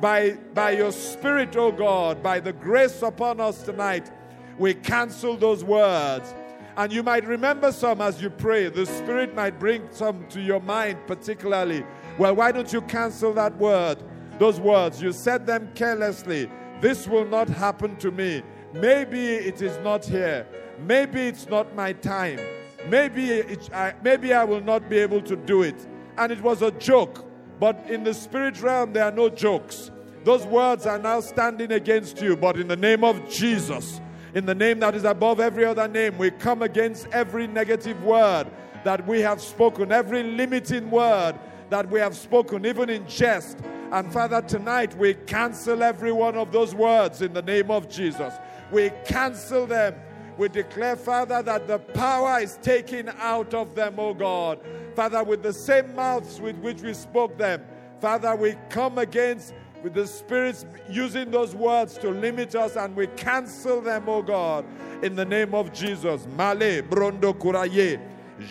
by, 0.00 0.32
by 0.54 0.72
your 0.72 0.92
Spirit, 0.92 1.56
oh 1.56 1.72
God, 1.72 2.22
by 2.22 2.40
the 2.40 2.52
grace 2.52 3.02
upon 3.02 3.40
us 3.40 3.62
tonight, 3.62 4.10
we 4.58 4.74
cancel 4.74 5.36
those 5.36 5.64
words. 5.64 6.34
And 6.76 6.92
you 6.92 7.02
might 7.02 7.26
remember 7.26 7.72
some 7.72 8.00
as 8.00 8.22
you 8.22 8.30
pray. 8.30 8.68
The 8.68 8.86
Spirit 8.86 9.34
might 9.34 9.58
bring 9.58 9.88
some 9.90 10.26
to 10.28 10.40
your 10.40 10.60
mind, 10.60 10.98
particularly. 11.06 11.84
Well, 12.18 12.36
why 12.36 12.52
don't 12.52 12.72
you 12.72 12.80
cancel 12.82 13.32
that 13.34 13.56
word? 13.56 14.02
Those 14.38 14.60
words. 14.60 15.02
You 15.02 15.12
said 15.12 15.46
them 15.46 15.70
carelessly. 15.74 16.50
This 16.80 17.06
will 17.06 17.26
not 17.26 17.48
happen 17.48 17.96
to 17.96 18.10
me. 18.10 18.42
Maybe 18.72 19.26
it 19.26 19.60
is 19.60 19.76
not 19.78 20.04
here. 20.04 20.46
Maybe 20.78 21.20
it's 21.20 21.48
not 21.48 21.74
my 21.74 21.92
time. 21.92 22.40
Maybe, 22.88 23.30
it, 23.30 23.68
I, 23.74 23.94
maybe 24.02 24.32
I 24.32 24.44
will 24.44 24.62
not 24.62 24.88
be 24.88 24.98
able 24.98 25.20
to 25.22 25.36
do 25.36 25.62
it. 25.62 25.86
And 26.16 26.32
it 26.32 26.40
was 26.40 26.62
a 26.62 26.70
joke. 26.70 27.26
But 27.60 27.78
in 27.90 28.02
the 28.02 28.14
spirit 28.14 28.60
realm, 28.62 28.94
there 28.94 29.04
are 29.04 29.12
no 29.12 29.28
jokes. 29.28 29.90
Those 30.24 30.46
words 30.46 30.86
are 30.86 30.98
now 30.98 31.20
standing 31.20 31.72
against 31.72 32.20
you. 32.20 32.36
But 32.36 32.58
in 32.58 32.66
the 32.66 32.76
name 32.76 33.04
of 33.04 33.28
Jesus, 33.30 34.00
in 34.34 34.46
the 34.46 34.54
name 34.54 34.80
that 34.80 34.94
is 34.94 35.04
above 35.04 35.40
every 35.40 35.66
other 35.66 35.86
name, 35.86 36.16
we 36.16 36.30
come 36.30 36.62
against 36.62 37.06
every 37.08 37.46
negative 37.46 38.02
word 38.02 38.46
that 38.84 39.06
we 39.06 39.20
have 39.20 39.42
spoken, 39.42 39.92
every 39.92 40.22
limiting 40.22 40.90
word 40.90 41.34
that 41.68 41.88
we 41.90 42.00
have 42.00 42.16
spoken, 42.16 42.64
even 42.64 42.88
in 42.88 43.06
jest. 43.06 43.58
And 43.92 44.12
Father, 44.12 44.40
tonight 44.40 44.96
we 44.96 45.14
cancel 45.14 45.82
every 45.82 46.12
one 46.12 46.36
of 46.36 46.52
those 46.52 46.74
words 46.74 47.22
in 47.22 47.32
the 47.32 47.42
name 47.42 47.70
of 47.70 47.88
Jesus. 47.88 48.34
We 48.72 48.90
cancel 49.04 49.66
them. 49.66 49.96
We 50.38 50.48
declare, 50.48 50.96
Father, 50.96 51.42
that 51.42 51.66
the 51.66 51.78
power 51.78 52.40
is 52.40 52.56
taken 52.62 53.10
out 53.18 53.52
of 53.52 53.74
them, 53.74 53.98
O 53.98 54.14
God. 54.14 54.60
Father, 55.00 55.24
with 55.24 55.42
the 55.42 55.54
same 55.54 55.94
mouths 55.94 56.42
with 56.42 56.58
which 56.58 56.82
we 56.82 56.92
spoke 56.92 57.38
them, 57.38 57.62
Father, 58.02 58.36
we 58.36 58.54
come 58.68 58.98
against 58.98 59.54
with 59.82 59.94
the 59.94 60.06
spirits 60.06 60.66
using 60.90 61.30
those 61.30 61.54
words 61.54 61.96
to 61.96 62.10
limit 62.10 62.54
us 62.54 62.76
and 62.76 62.94
we 62.94 63.06
cancel 63.06 63.80
them, 63.80 64.10
O 64.10 64.20
God, 64.20 64.66
in 65.02 65.16
the 65.16 65.24
name 65.24 65.54
of 65.54 65.72
Jesus. 65.72 66.26
Male 66.36 66.82
brondo 66.82 67.32
kuraye. 67.32 67.98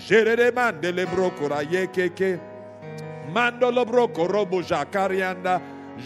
Jerere 0.07 0.51
mandele 0.51 1.05
bro 1.13 1.29
kuraye 1.29 1.85
keke. 1.93 2.41
Mandolo 3.31 3.85
broko 3.85 4.27
robo 4.27 4.63
jakarianda. 4.63 5.61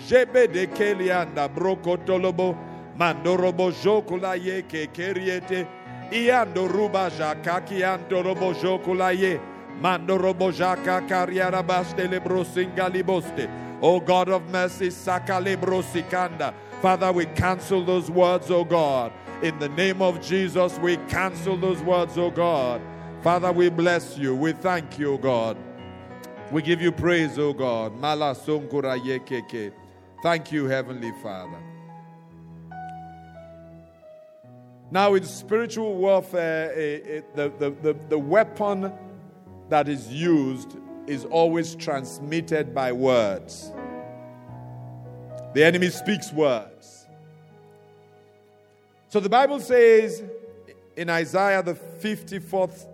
Jebe 0.09 0.51
de 0.51 0.67
kelianda 0.67 1.47
broko 1.47 1.95
tolobo. 2.05 2.57
Mandorobo 2.97 3.71
jokula 3.71 4.35
ye 4.35 4.61
ke 4.63 4.91
keriete. 4.91 5.65
Iando 6.11 6.67
ruba 6.67 7.09
jaka 7.09 7.61
kianto 7.61 8.21
robo 8.21 8.53
ye. 9.75 9.81
Mandorobo 9.81 10.51
kariara 10.51 11.65
baste 11.65 12.07
lebro 12.09 12.43
singaliboste. 12.43 13.49
O 13.81 13.99
God 13.99 14.29
of 14.29 14.49
mercy, 14.49 14.87
sakalebro 14.87 15.83
sikanda. 15.83 16.53
Father, 16.81 17.11
we 17.11 17.25
cancel 17.25 17.83
those 17.83 18.09
words, 18.09 18.49
O 18.51 18.63
God. 18.63 19.11
In 19.41 19.57
the 19.59 19.69
name 19.69 20.01
of 20.01 20.21
Jesus, 20.21 20.77
we 20.79 20.97
cancel 21.07 21.57
those 21.57 21.81
words, 21.81 22.17
O 22.17 22.29
God. 22.29 22.81
Father, 23.21 23.51
we 23.51 23.69
bless 23.69 24.17
you. 24.17 24.35
We 24.35 24.53
thank 24.53 24.99
you, 24.99 25.13
O 25.13 25.17
God. 25.17 25.57
We 26.51 26.61
give 26.61 26.81
you 26.81 26.91
praise, 26.91 27.39
O 27.39 27.53
God. 27.53 27.95
Mala 27.97 28.35
yekeke. 28.35 29.73
Thank 30.21 30.51
you, 30.51 30.65
Heavenly 30.65 31.11
Father. 31.21 31.57
Now, 34.91 35.15
in 35.15 35.23
spiritual 35.23 35.95
warfare, 35.95 36.71
it, 36.71 37.07
it, 37.07 37.35
the, 37.35 37.51
the, 37.57 37.71
the, 37.81 37.93
the 38.09 38.19
weapon 38.19 38.93
that 39.73 39.89
is 39.89 40.07
used 40.09 40.77
is 41.07 41.25
always 41.25 41.73
transmitted 41.73 42.75
by 42.75 42.91
words. 42.91 43.71
The 45.55 45.63
enemy 45.63 45.89
speaks 45.89 46.31
words. 46.31 47.07
So 49.09 49.19
the 49.19 49.29
Bible 49.29 49.59
says 49.59 50.21
in 50.95 51.09
Isaiah, 51.09 51.63
the 51.63 51.73
54th 51.73 52.85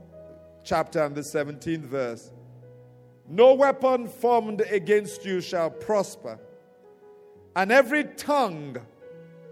chapter 0.63 1.03
and 1.03 1.13
the 1.13 1.19
17th 1.19 1.81
verse 1.81 2.31
No 3.27 3.55
weapon 3.55 4.07
formed 4.07 4.62
against 4.62 5.25
you 5.25 5.41
shall 5.41 5.69
prosper, 5.69 6.39
and 7.57 7.74
every 7.74 8.05
tongue 8.05 8.77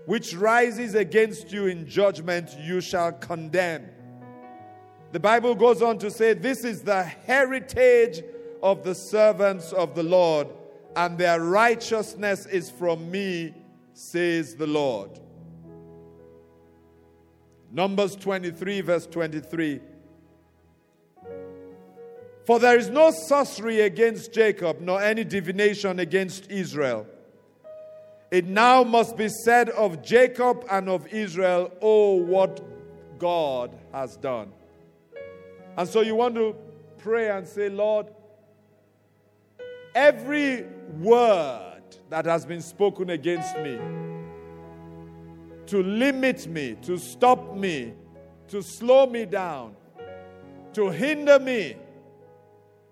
which 0.05 0.34
rises 0.34 0.96
against 0.96 1.51
you 1.51 1.65
in 1.65 1.89
judgment, 1.89 2.55
you 2.57 2.79
shall 2.79 3.12
condemn. 3.12 3.97
The 5.12 5.20
Bible 5.20 5.56
goes 5.56 5.82
on 5.82 5.98
to 6.00 6.12
say, 6.12 6.34
This 6.34 6.64
is 6.64 6.82
the 6.82 7.04
heritage 7.04 8.24
of 8.62 8.84
the 8.84 8.96
servants 8.96 9.72
of 9.72 9.96
the 9.96 10.04
Lord, 10.04 10.48
and 10.96 11.18
their 11.18 11.42
righteousness 11.42 12.46
is 12.46 12.70
from 12.70 13.10
me, 13.10 13.54
says 13.94 14.56
the 14.56 14.68
Lord. 14.68 15.20
Numbers 17.72 18.16
23, 18.16 18.82
verse 18.82 19.08
23. 19.08 19.82
For 22.46 22.60
there 22.60 22.78
is 22.78 22.90
no 22.90 23.12
sorcery 23.12 23.82
against 23.82 24.34
Jacob, 24.34 24.80
nor 24.80 25.02
any 25.02 25.26
divination 25.26 26.00
against 26.00 26.50
Israel. 26.50 27.06
It 28.32 28.46
now 28.46 28.84
must 28.84 29.18
be 29.18 29.30
said 29.30 29.70
of 29.70 30.02
Jacob 30.02 30.66
and 30.70 30.90
of 30.90 31.08
Israel, 31.08 31.72
Oh, 31.82 32.16
what 32.16 32.62
God 33.20 33.78
has 33.92 34.16
done. 34.18 34.52
And 35.77 35.88
so 35.88 36.01
you 36.01 36.15
want 36.15 36.34
to 36.36 36.55
pray 36.98 37.29
and 37.29 37.48
say, 37.48 37.69
Lord, 37.69 38.07
every 39.93 40.65
word 41.00 41.84
that 42.10 42.25
has 42.25 42.46
been 42.46 42.62
spoken 42.62 43.12
against 43.12 43.55
me, 43.60 43.79
to 45.67 45.84
limit 45.84 46.48
me, 46.48 46.75
to 46.81 46.98
stop 46.98 47.55
me, 47.55 47.93
to 48.48 48.63
slow 48.63 49.05
me 49.05 49.25
down, 49.25 49.75
to 50.74 50.89
hinder 50.89 51.38
me, 51.38 51.75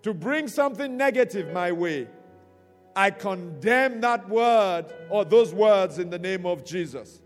to 0.03 0.13
bring 0.13 0.47
something 0.47 0.95
negative 0.95 1.51
my 1.53 1.71
way. 1.71 2.07
I 2.95 3.09
condemn 3.11 4.01
that 4.01 4.29
word 4.29 4.85
or 5.09 5.25
those 5.25 5.53
words 5.53 5.97
in 5.97 6.09
the 6.09 6.19
name 6.19 6.45
of 6.45 6.63
Jesus. 6.63 7.21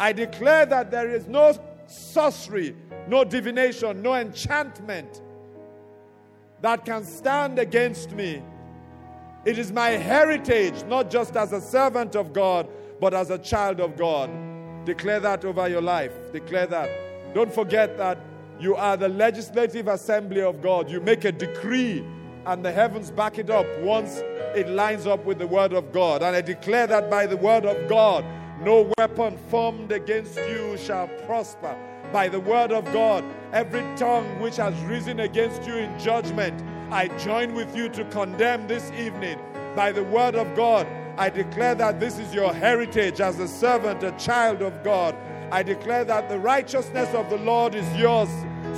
I 0.00 0.12
declare 0.12 0.66
that 0.66 0.90
there 0.90 1.10
is 1.10 1.26
no 1.26 1.56
sorcery, 1.86 2.74
no 3.08 3.24
divination, 3.24 4.02
no 4.02 4.14
enchantment 4.14 5.22
that 6.60 6.84
can 6.84 7.04
stand 7.04 7.58
against 7.58 8.12
me. 8.12 8.42
It 9.44 9.58
is 9.58 9.70
my 9.70 9.90
heritage, 9.90 10.82
not 10.84 11.10
just 11.10 11.36
as 11.36 11.52
a 11.52 11.60
servant 11.60 12.16
of 12.16 12.32
God, 12.32 12.68
but 13.00 13.12
as 13.12 13.30
a 13.30 13.38
child 13.38 13.80
of 13.80 13.96
God. 13.96 14.30
Declare 14.86 15.20
that 15.20 15.44
over 15.44 15.68
your 15.68 15.82
life. 15.82 16.12
Declare 16.32 16.66
that. 16.68 17.34
Don't 17.34 17.52
forget 17.52 17.98
that 17.98 18.18
you 18.58 18.76
are 18.76 18.96
the 18.96 19.08
legislative 19.08 19.88
assembly 19.88 20.40
of 20.40 20.62
God. 20.62 20.90
You 20.90 21.00
make 21.00 21.24
a 21.24 21.32
decree 21.32 22.04
and 22.46 22.64
the 22.64 22.72
heavens 22.72 23.10
back 23.10 23.38
it 23.38 23.50
up 23.50 23.66
once 23.80 24.22
it 24.54 24.68
lines 24.68 25.06
up 25.06 25.24
with 25.24 25.38
the 25.38 25.46
word 25.46 25.72
of 25.72 25.92
God. 25.92 26.22
And 26.22 26.36
I 26.36 26.40
declare 26.40 26.86
that 26.86 27.10
by 27.10 27.26
the 27.26 27.36
word 27.36 27.66
of 27.66 27.88
God, 27.88 28.24
no 28.60 28.90
weapon 28.98 29.36
formed 29.48 29.90
against 29.90 30.36
you 30.36 30.76
shall 30.76 31.08
prosper. 31.26 31.76
By 32.12 32.28
the 32.28 32.40
word 32.40 32.70
of 32.70 32.84
God, 32.92 33.24
every 33.52 33.82
tongue 33.96 34.40
which 34.40 34.56
has 34.56 34.74
risen 34.84 35.20
against 35.20 35.66
you 35.66 35.76
in 35.76 35.98
judgment, 35.98 36.62
I 36.90 37.08
join 37.18 37.54
with 37.54 37.76
you 37.76 37.88
to 37.90 38.04
condemn 38.06 38.68
this 38.68 38.92
evening. 38.92 39.38
By 39.74 39.90
the 39.90 40.04
word 40.04 40.36
of 40.36 40.54
God, 40.54 40.86
I 41.16 41.30
declare 41.30 41.74
that 41.74 41.98
this 41.98 42.18
is 42.18 42.32
your 42.32 42.54
heritage 42.54 43.20
as 43.20 43.40
a 43.40 43.48
servant, 43.48 44.02
a 44.04 44.12
child 44.12 44.62
of 44.62 44.84
God. 44.84 45.16
I 45.50 45.62
declare 45.62 46.04
that 46.04 46.28
the 46.28 46.38
righteousness 46.38 47.12
of 47.14 47.30
the 47.30 47.38
Lord 47.38 47.74
is 47.74 47.96
yours. 47.96 48.30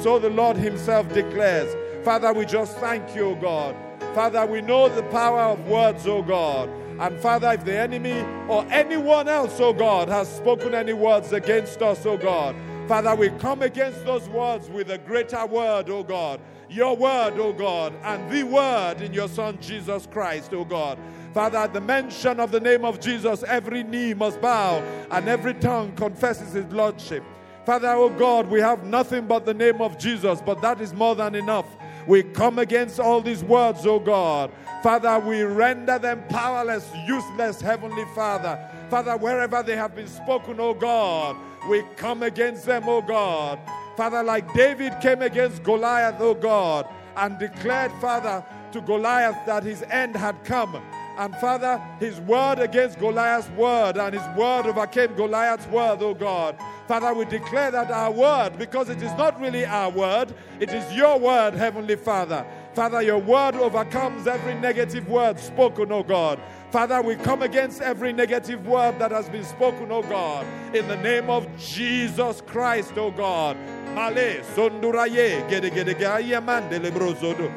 So 0.03 0.19
the 0.19 0.31
Lord 0.31 0.57
Himself 0.57 1.13
declares. 1.13 1.75
Father, 2.05 2.33
we 2.33 2.47
just 2.47 2.77
thank 2.79 3.15
you, 3.15 3.37
God. 3.41 3.77
Father, 4.15 4.47
we 4.47 4.63
know 4.63 4.89
the 4.89 5.03
power 5.05 5.41
of 5.41 5.67
words, 5.69 6.07
O 6.07 6.23
God. 6.23 6.71
And 6.99 7.19
Father, 7.21 7.53
if 7.53 7.65
the 7.65 7.77
enemy 7.77 8.21
or 8.49 8.65
anyone 8.71 9.29
else, 9.29 9.61
O 9.61 9.73
God, 9.73 10.09
has 10.09 10.35
spoken 10.35 10.75
any 10.75 10.93
words 10.93 11.33
against 11.33 11.83
us, 11.83 12.07
O 12.07 12.17
God, 12.17 12.57
Father, 12.89 13.15
we 13.15 13.31
come 13.31 13.63
against 13.63 14.05
those 14.05 14.29
words 14.29 14.71
with 14.71 14.91
a 14.91 14.99
greater 14.99 15.45
word, 15.45 15.91
O 15.91 16.03
God. 16.03 16.41
Your 16.69 16.97
word, 16.97 17.39
O 17.39 17.53
God, 17.53 17.93
and 18.03 18.31
the 18.31 18.45
word 18.45 19.01
in 19.01 19.13
your 19.13 19.29
Son 19.29 19.59
Jesus 19.61 20.07
Christ, 20.11 20.53
O 20.53 20.65
God. 20.65 20.99
Father, 21.35 21.59
at 21.59 21.75
the 21.75 21.81
mention 21.81 22.41
of 22.41 22.51
the 22.51 22.61
name 22.61 22.85
of 22.85 22.99
Jesus, 22.99 23.43
every 23.43 23.83
knee 23.83 24.15
must 24.15 24.41
bow 24.41 24.79
and 25.11 25.29
every 25.29 25.53
tongue 25.53 25.93
confesses 25.95 26.55
his 26.55 26.65
lordship. 26.73 27.23
Father, 27.67 27.89
oh 27.89 28.09
God, 28.09 28.47
we 28.49 28.61
have 28.61 28.85
nothing 28.85 29.27
but 29.27 29.45
the 29.45 29.53
name 29.53 29.83
of 29.83 29.99
Jesus, 29.99 30.41
but 30.41 30.63
that 30.63 30.81
is 30.81 30.95
more 30.95 31.17
than 31.17 31.35
enough. 31.35 31.67
We 32.07 32.23
come 32.23 32.59
against 32.59 33.01
all 33.01 33.21
these 33.21 33.43
words, 33.43 33.85
oh 33.85 33.99
God. 33.99 34.53
Father, 34.83 35.19
we 35.19 35.43
render 35.43 35.99
them 35.99 36.23
powerless, 36.29 36.89
useless, 37.07 37.61
Heavenly 37.61 38.05
Father. 38.15 38.59
Father, 38.89 39.17
wherever 39.17 39.63
they 39.63 39.75
have 39.77 39.97
been 39.97 40.07
spoken, 40.07 40.61
oh 40.61 40.75
God, 40.75 41.37
we 41.69 41.83
come 41.97 42.23
against 42.23 42.65
them, 42.67 42.85
oh 42.87 43.03
God. 43.03 43.59
Father, 43.97 44.23
like 44.23 44.53
David 44.55 44.95
came 45.01 45.23
against 45.23 45.63
Goliath, 45.65 46.17
oh 46.21 46.35
God, 46.35 46.87
and 47.17 47.39
declared, 47.39 47.91
Father, 48.01 48.45
to 48.73 48.81
Goliath 48.81 49.37
that 49.47 49.65
his 49.65 49.83
end 49.85 50.15
had 50.15 50.45
come. 50.45 50.81
And 51.19 51.35
Father, 51.37 51.83
his 51.99 52.21
word 52.21 52.59
against 52.59 52.99
Goliath's 52.99 53.49
word, 53.51 53.97
and 53.97 54.15
his 54.15 54.37
word 54.37 54.67
overcame 54.67 55.15
Goliath's 55.15 55.67
word, 55.69 55.99
oh 56.03 56.13
God. 56.13 56.59
Father, 56.87 57.15
we 57.15 57.25
declare 57.25 57.71
that 57.71 57.91
our 57.91 58.11
word, 58.11 58.59
because 58.59 58.91
it 58.91 59.03
is 59.03 59.13
not 59.13 59.41
really 59.41 59.65
our 59.65 59.91
word, 59.91 60.35
it 60.61 60.73
is 60.73 60.93
your 60.95 61.19
word, 61.19 61.55
Heavenly 61.55 61.97
Father. 61.97 62.47
Father, 62.75 63.01
your 63.01 63.19
word 63.19 63.55
overcomes 63.55 64.27
every 64.27 64.55
negative 64.55 65.09
word 65.09 65.41
spoken, 65.41 65.91
oh 65.91 66.03
God. 66.03 66.39
Father, 66.71 67.01
we 67.01 67.17
come 67.17 67.41
against 67.43 67.81
every 67.81 68.13
negative 68.13 68.67
word 68.67 68.99
that 68.99 69.11
has 69.11 69.29
been 69.31 69.45
spoken, 69.45 69.91
oh 69.91 70.03
God, 70.03 70.47
in 70.75 70.87
the 70.87 70.97
name 70.97 71.31
of 71.31 71.49
Jesus 71.59 72.43
Christ, 72.47 72.93
oh 72.97 73.11
God. 73.11 73.57
Male, 73.95 74.43
sonduraye, 74.55 75.49
gede 75.49 75.71
gede 75.73 75.99
gaya 75.99 76.41
mandele 76.43 76.91
brozodo. 76.91 77.51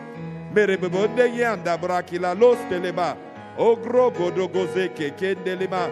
Mere 0.53 0.77
bebonde 0.77 1.27
yanda 1.35 1.77
brakila 1.77 2.39
los 2.39 2.57
teleba. 2.69 3.17
Ogro 3.57 4.11
godogozeke 4.11 5.11
kendelema. 5.11 5.89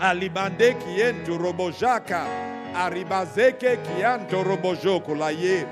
Alibande 0.00 0.74
kiento 0.74 1.38
robojaka. 1.38 2.26
Aribazeke 2.74 3.76
kianto 3.76 4.44
robojoko 4.44 5.14
la 5.14 5.30
ye. 5.30 5.66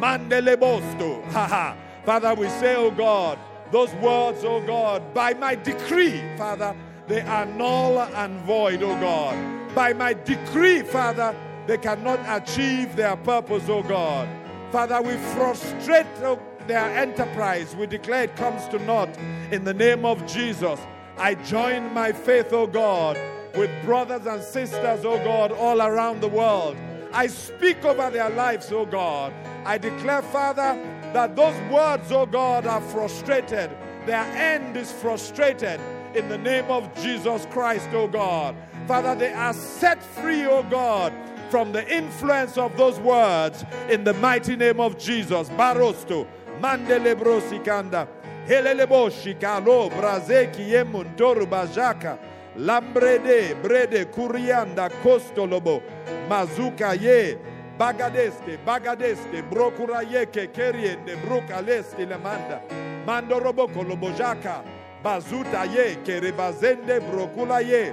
Mandele 0.00 0.56
bosto. 0.56 1.22
Ha 1.32 1.76
Father, 2.04 2.34
we 2.34 2.48
say, 2.48 2.76
oh 2.76 2.90
God, 2.90 3.38
those 3.72 3.92
words, 3.94 4.44
oh 4.44 4.60
God, 4.60 5.14
by 5.14 5.32
my 5.32 5.54
decree, 5.54 6.20
Father, 6.36 6.76
they 7.08 7.22
are 7.22 7.46
null 7.46 7.98
and 7.98 8.40
void, 8.42 8.82
oh 8.82 8.94
God. 9.00 9.74
By 9.74 9.94
my 9.94 10.12
decree, 10.12 10.82
Father, 10.82 11.34
they 11.66 11.78
cannot 11.78 12.20
achieve 12.28 12.94
their 12.94 13.16
purpose, 13.16 13.64
oh 13.68 13.82
God. 13.82 14.28
Father, 14.70 15.00
we 15.00 15.16
frustrate 15.34 16.06
oh, 16.22 16.38
their 16.66 16.96
enterprise. 16.96 17.74
We 17.76 17.86
declare 17.86 18.24
it 18.24 18.36
comes 18.36 18.66
to 18.68 18.78
naught 18.80 19.16
in 19.50 19.64
the 19.64 19.74
name 19.74 20.04
of 20.04 20.24
Jesus. 20.26 20.80
I 21.16 21.34
join 21.34 21.92
my 21.92 22.12
faith, 22.12 22.52
oh 22.52 22.66
God, 22.66 23.18
with 23.54 23.70
brothers 23.84 24.26
and 24.26 24.42
sisters, 24.42 25.04
oh 25.04 25.22
God, 25.24 25.52
all 25.52 25.80
around 25.80 26.20
the 26.20 26.28
world. 26.28 26.76
I 27.12 27.28
speak 27.28 27.84
over 27.84 28.10
their 28.10 28.30
lives, 28.30 28.72
oh 28.72 28.86
God. 28.86 29.32
I 29.64 29.78
declare, 29.78 30.20
Father, 30.20 30.78
that 31.14 31.36
those 31.36 31.54
words, 31.70 32.10
O 32.10 32.26
God, 32.26 32.66
are 32.66 32.80
frustrated. 32.80 33.70
Their 34.04 34.24
end 34.34 34.76
is 34.76 34.90
frustrated 34.90 35.80
in 36.14 36.28
the 36.28 36.36
name 36.36 36.66
of 36.66 36.92
Jesus 37.00 37.46
Christ, 37.50 37.88
O 37.94 38.08
God. 38.08 38.56
Father, 38.86 39.14
they 39.14 39.32
are 39.32 39.54
set 39.54 40.02
free, 40.02 40.44
O 40.44 40.64
God, 40.64 41.12
from 41.50 41.70
the 41.70 41.88
influence 41.96 42.58
of 42.58 42.76
those 42.76 42.98
words 42.98 43.64
in 43.88 44.02
the 44.02 44.14
mighty 44.14 44.56
name 44.56 44.80
of 44.80 44.98
Jesus. 44.98 45.48
Barosto, 45.50 46.26
mandele 46.60 47.14
brosikanda, 47.14 48.06
helelebo 48.48 49.10
shikalo, 49.10 49.90
brazeki 49.90 50.62
yemuntoru 50.72 51.46
bajaka, 51.46 52.18
lambrede, 52.58 53.54
brede, 53.62 54.04
kurianda, 54.04 54.90
kostolobo, 55.02 55.82
mazuka 56.28 56.94
ye, 57.00 57.38
bagadeste, 57.78 58.58
bagadeste, 58.64 59.42
brokurayeke, 59.50 60.46
keriende, 60.52 61.16
brukaleste 61.16 62.06
lemanda, 62.06 62.60
mandoroboko 63.06 63.82
lobojaka, 63.82 64.62
bazuta 65.02 65.64
ye, 65.64 65.96
kerebazende, 66.04 67.00
brokula 67.00 67.60
ye, 67.60 67.92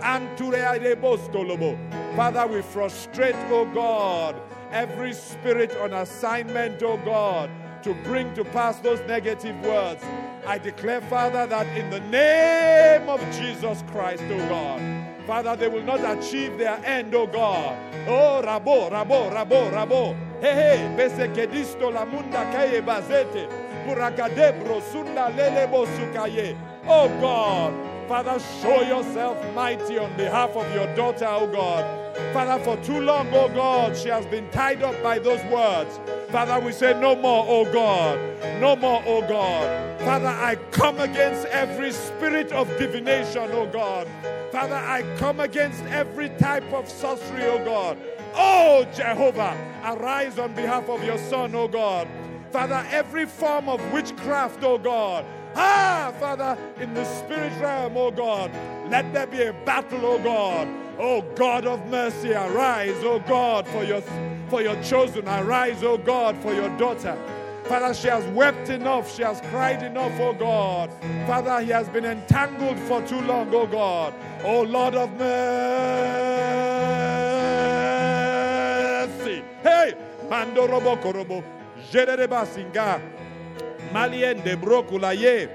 antureye 0.00 0.96
bostolobo. 0.96 1.76
Father, 2.16 2.46
we 2.46 2.60
frustrate, 2.62 3.36
oh 3.50 3.64
God, 3.66 4.34
every 4.72 5.12
spirit 5.12 5.76
on 5.76 5.92
assignment, 5.92 6.82
oh 6.82 6.96
God, 7.04 7.50
to 7.82 7.94
bring 8.04 8.32
to 8.34 8.44
pass 8.44 8.78
those 8.78 9.00
negative 9.08 9.58
words. 9.64 10.04
I 10.46 10.58
declare, 10.58 11.00
Father, 11.02 11.46
that 11.46 11.66
in 11.76 11.90
the 11.90 12.00
name 12.00 13.08
of 13.08 13.20
Jesus 13.32 13.82
Christ, 13.90 14.22
oh 14.30 14.48
God, 14.48 14.80
Father, 15.26 15.56
they 15.56 15.68
will 15.68 15.84
not 15.84 16.00
achieve 16.18 16.58
their 16.58 16.80
end, 16.84 17.14
oh 17.14 17.26
God. 17.26 17.76
Oh, 18.08 18.42
Rabo, 18.44 18.90
Rabo, 18.90 19.30
Rabo, 19.32 19.70
Rabo. 19.70 20.16
Hey, 20.40 20.54
hey, 20.54 20.94
bese 20.96 21.28
kedisto 21.34 21.92
la 21.92 22.04
munda 22.04 22.50
kaye 22.52 22.80
bazete. 22.80 23.46
Burakadebro 23.86 24.80
sunda 24.90 25.30
lelebo 25.30 25.86
sukaye. 25.86 26.56
Oh 26.86 27.08
God, 27.20 27.72
Father, 28.10 28.40
show 28.60 28.82
yourself 28.82 29.38
mighty 29.54 29.96
on 29.96 30.16
behalf 30.16 30.56
of 30.56 30.74
your 30.74 30.92
daughter, 30.96 31.28
oh 31.28 31.46
God. 31.46 32.16
Father, 32.32 32.60
for 32.64 32.76
too 32.78 33.00
long, 33.00 33.28
oh 33.32 33.48
God, 33.48 33.96
she 33.96 34.08
has 34.08 34.26
been 34.26 34.50
tied 34.50 34.82
up 34.82 35.00
by 35.00 35.20
those 35.20 35.40
words. 35.44 36.00
Father, 36.32 36.58
we 36.58 36.72
say 36.72 36.92
no 37.00 37.14
more, 37.14 37.44
oh 37.46 37.72
God. 37.72 38.18
No 38.60 38.74
more, 38.74 39.00
oh 39.06 39.20
God. 39.20 40.00
Father, 40.00 40.26
I 40.26 40.56
come 40.72 40.98
against 40.98 41.46
every 41.46 41.92
spirit 41.92 42.50
of 42.50 42.66
divination, 42.78 43.48
oh 43.52 43.68
God. 43.68 44.08
Father, 44.50 44.74
I 44.74 45.02
come 45.16 45.38
against 45.38 45.84
every 45.84 46.30
type 46.30 46.68
of 46.72 46.88
sorcery, 46.90 47.44
oh 47.44 47.64
God. 47.64 47.96
Oh 48.34 48.84
Jehovah, 48.92 49.56
arise 49.84 50.36
on 50.36 50.52
behalf 50.54 50.88
of 50.88 51.04
your 51.04 51.16
son, 51.16 51.54
oh 51.54 51.68
God. 51.68 52.08
Father, 52.50 52.84
every 52.90 53.26
form 53.26 53.68
of 53.68 53.80
witchcraft, 53.92 54.64
oh 54.64 54.78
God. 54.78 55.24
Ah, 55.54 56.12
Father, 56.18 56.56
in 56.80 56.94
the 56.94 57.04
spirit 57.04 57.52
realm, 57.60 57.96
oh 57.96 58.10
God, 58.10 58.50
let 58.90 59.12
there 59.12 59.26
be 59.26 59.42
a 59.42 59.52
battle, 59.64 60.00
oh 60.04 60.18
God. 60.18 60.68
Oh 60.98 61.22
God 61.34 61.66
of 61.66 61.86
mercy, 61.88 62.32
arise, 62.32 63.02
oh 63.02 63.20
God, 63.20 63.66
for 63.68 63.84
your 63.84 64.02
for 64.48 64.60
your 64.62 64.80
chosen. 64.82 65.26
Arise, 65.26 65.82
oh 65.82 65.96
God, 65.96 66.36
for 66.38 66.52
your 66.52 66.68
daughter. 66.76 67.16
Father, 67.64 67.94
she 67.94 68.08
has 68.08 68.24
wept 68.34 68.68
enough. 68.68 69.14
She 69.14 69.22
has 69.22 69.40
cried 69.50 69.82
enough, 69.82 70.18
oh 70.20 70.32
God. 70.32 70.92
Father, 71.26 71.60
he 71.60 71.70
has 71.70 71.88
been 71.88 72.04
entangled 72.04 72.78
for 72.80 73.00
too 73.06 73.20
long, 73.22 73.48
oh 73.54 73.66
God. 73.66 74.12
Oh 74.44 74.62
Lord 74.62 74.94
of 74.94 75.10
mercy. 75.18 75.42
Hey. 79.62 79.94
Malien 83.92 84.42
de 84.42 84.56
Brokula 84.56 85.12
ye. 85.14 85.48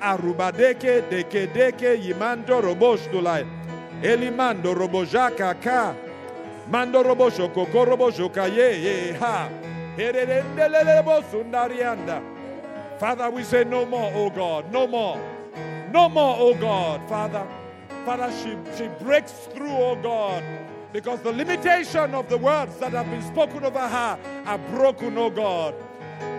Arubadeke 0.00 1.02
deke 1.10 1.46
deke 1.52 1.96
yimando 1.96 2.60
robosh 2.60 3.08
dulai. 3.10 3.46
Elimando 4.02 4.74
robojaka 4.74 5.54
ka. 5.60 5.94
Mando 6.70 7.02
robosho 7.02 7.48
koko 7.52 7.84
robosho 7.84 8.32
kaye 8.32 8.80
ye 8.82 9.12
ha. 9.12 9.48
Father, 12.98 13.30
we 13.30 13.42
say 13.42 13.64
no 13.64 13.84
more, 13.84 14.12
oh 14.14 14.30
God, 14.30 14.72
no 14.72 14.86
more. 14.86 15.20
No 15.92 16.08
more, 16.08 16.36
oh 16.38 16.54
God, 16.54 17.06
Father. 17.08 17.46
Father, 18.06 18.32
she, 18.42 18.56
she 18.78 18.88
breaks 19.02 19.32
through, 19.52 19.68
oh 19.68 19.96
God, 20.00 20.42
because 20.92 21.20
the 21.20 21.32
limitation 21.32 22.14
of 22.14 22.28
the 22.28 22.38
words 22.38 22.76
that 22.78 22.92
have 22.92 23.10
been 23.10 23.22
spoken 23.22 23.64
over 23.64 23.78
her 23.78 24.18
are 24.46 24.58
broken, 24.70 25.18
oh 25.18 25.28
God. 25.28 25.74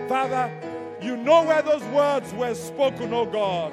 Father, 0.08 0.50
You 1.02 1.16
know 1.16 1.44
where 1.44 1.62
those 1.62 1.82
words 1.84 2.32
were 2.34 2.54
spoken, 2.54 3.12
oh 3.12 3.26
God. 3.26 3.72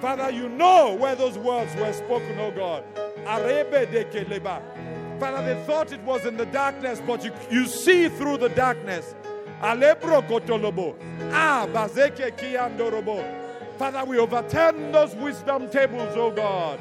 Father, 0.00 0.30
you 0.30 0.48
know 0.48 0.94
where 0.94 1.14
those 1.14 1.36
words 1.38 1.74
were 1.76 1.92
spoken, 1.92 2.38
oh 2.38 2.50
God. 2.50 2.84
Arebe. 3.24 4.00
Father, 5.20 5.54
they 5.54 5.62
thought 5.64 5.92
it 5.92 6.00
was 6.00 6.24
in 6.26 6.36
the 6.36 6.46
darkness, 6.46 7.02
but 7.06 7.24
you, 7.24 7.32
you 7.50 7.66
see 7.66 8.08
through 8.08 8.38
the 8.38 8.48
darkness. 8.50 9.14
Alebro 9.60 10.22
kotolobo. 10.26 10.94
Ah, 11.32 11.66
bazeke 11.70 12.30
kiandorobo. 12.36 13.22
Father, 13.78 14.04
we 14.04 14.18
overturn 14.18 14.92
those 14.92 15.14
wisdom 15.16 15.68
tables, 15.68 16.14
oh 16.16 16.30
God. 16.30 16.80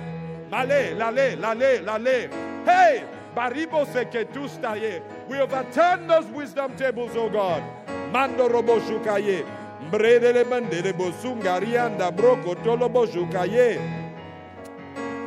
Male, 0.50 0.96
lale, 0.96 1.36
lale, 1.38 1.82
lale. 1.82 2.30
Hey, 2.64 3.04
baribo 3.36 3.86
seketustaye. 3.88 5.02
We 5.28 5.40
overturn 5.40 6.08
those 6.08 6.26
wisdom 6.28 6.76
tables, 6.78 7.12
oh 7.16 7.30
God. 7.30 7.64
Mando 8.12 8.48
robo 8.48 8.80
shukaye. 8.80 9.46
Mbredele 9.88 10.44
bandere 10.44 10.94
bosungarianda 10.94 12.12
broko 12.12 12.56
tolobo 12.56 13.06
shukaye. 13.06 13.80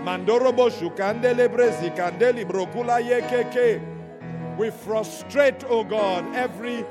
Mandorobo 0.04 0.70
shukandele 0.70 1.48
brezi 1.48 1.90
brokula 2.44 3.00
yekeke. 3.00 3.80
We 4.58 4.70
frustrate, 4.70 5.64
oh 5.68 5.84
God, 5.84 6.24
every 6.34 6.84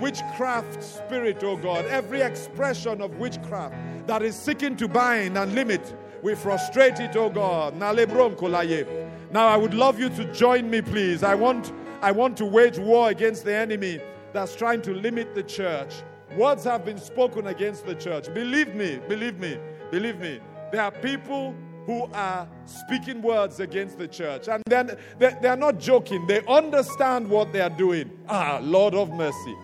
witchcraft 0.00 0.82
spirit, 0.82 1.42
oh 1.42 1.56
God, 1.56 1.86
every 1.86 2.20
expression 2.20 3.00
of 3.00 3.18
witchcraft 3.18 3.74
that 4.06 4.22
is 4.22 4.36
seeking 4.36 4.76
to 4.76 4.86
bind 4.86 5.36
and 5.36 5.54
limit. 5.54 5.94
We 6.22 6.34
frustrate 6.34 7.00
it, 7.00 7.16
oh 7.16 7.30
God. 7.30 7.76
Now 7.76 9.48
I 9.48 9.56
would 9.56 9.74
love 9.74 9.98
you 9.98 10.08
to 10.10 10.24
join 10.32 10.70
me, 10.70 10.82
please. 10.82 11.22
I 11.22 11.34
want, 11.34 11.72
I 12.02 12.12
want 12.12 12.36
to 12.38 12.44
wage 12.44 12.78
war 12.78 13.10
against 13.10 13.44
the 13.44 13.54
enemy 13.54 14.00
that's 14.32 14.54
trying 14.54 14.82
to 14.82 14.94
limit 14.94 15.34
the 15.34 15.42
church. 15.42 15.94
Words 16.36 16.64
have 16.64 16.84
been 16.84 16.98
spoken 16.98 17.46
against 17.46 17.86
the 17.86 17.94
church. 17.94 18.32
Believe 18.32 18.74
me, 18.74 19.00
believe 19.08 19.38
me, 19.38 19.58
believe 19.90 20.18
me. 20.20 20.40
There 20.72 20.82
are 20.82 20.90
people 20.90 21.54
who 21.86 22.04
are 22.12 22.46
speaking 22.66 23.22
words 23.22 23.60
against 23.60 23.96
the 23.96 24.06
church. 24.06 24.46
And 24.46 24.62
then 24.66 24.98
they, 25.18 25.34
they 25.40 25.48
are 25.48 25.56
not 25.56 25.78
joking, 25.78 26.26
they 26.26 26.44
understand 26.46 27.28
what 27.28 27.50
they 27.52 27.60
are 27.62 27.70
doing. 27.70 28.10
Ah, 28.28 28.60
Lord 28.62 28.94
of 28.94 29.10
mercy. 29.10 29.54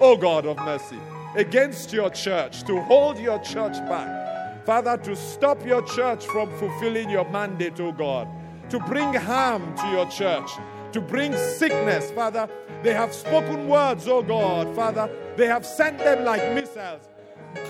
oh 0.00 0.16
God 0.20 0.46
of 0.46 0.56
mercy. 0.58 0.98
Against 1.36 1.92
your 1.92 2.10
church, 2.10 2.64
to 2.64 2.80
hold 2.80 3.18
your 3.18 3.38
church 3.38 3.74
back. 3.88 4.66
Father, 4.66 4.96
to 4.96 5.14
stop 5.14 5.64
your 5.64 5.82
church 5.82 6.26
from 6.26 6.50
fulfilling 6.58 7.08
your 7.08 7.28
mandate, 7.30 7.78
oh 7.78 7.92
God. 7.92 8.26
To 8.70 8.80
bring 8.80 9.14
harm 9.14 9.76
to 9.76 9.86
your 9.88 10.06
church. 10.06 10.50
To 10.92 11.00
bring 11.00 11.36
sickness, 11.36 12.10
Father. 12.10 12.48
They 12.82 12.92
have 12.94 13.14
spoken 13.14 13.68
words, 13.68 14.08
oh 14.08 14.22
God, 14.22 14.74
Father. 14.74 15.08
They 15.36 15.46
have 15.46 15.64
sent 15.64 15.98
them 15.98 16.24
like 16.24 16.52
missiles. 16.54 17.02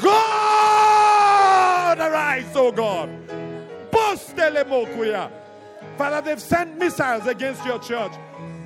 God, 0.00 1.98
arise, 1.98 2.50
oh 2.54 2.72
God. 2.72 3.11
Father, 5.98 6.20
they've 6.22 6.40
sent 6.40 6.78
missiles 6.78 7.26
against 7.26 7.64
your 7.66 7.78
church. 7.78 8.12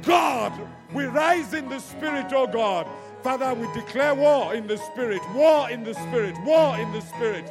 God, 0.03 0.53
we 0.93 1.05
rise 1.07 1.55
in 1.55 1.69
the 1.69 1.81
spirit, 1.81 2.27
oh 2.33 2.47
God. 2.47 2.87
Father, 3.23 3.55
we 3.55 3.67
declare 3.73 4.15
war 4.15 4.55
in 4.55 4.67
the 4.67 4.77
spirit, 4.77 5.23
war 5.35 5.71
in 5.71 5.83
the 5.83 5.95
spirit, 5.95 6.37
war 6.45 6.77
in 6.77 6.93
the 6.93 7.01
spirit. 7.01 7.51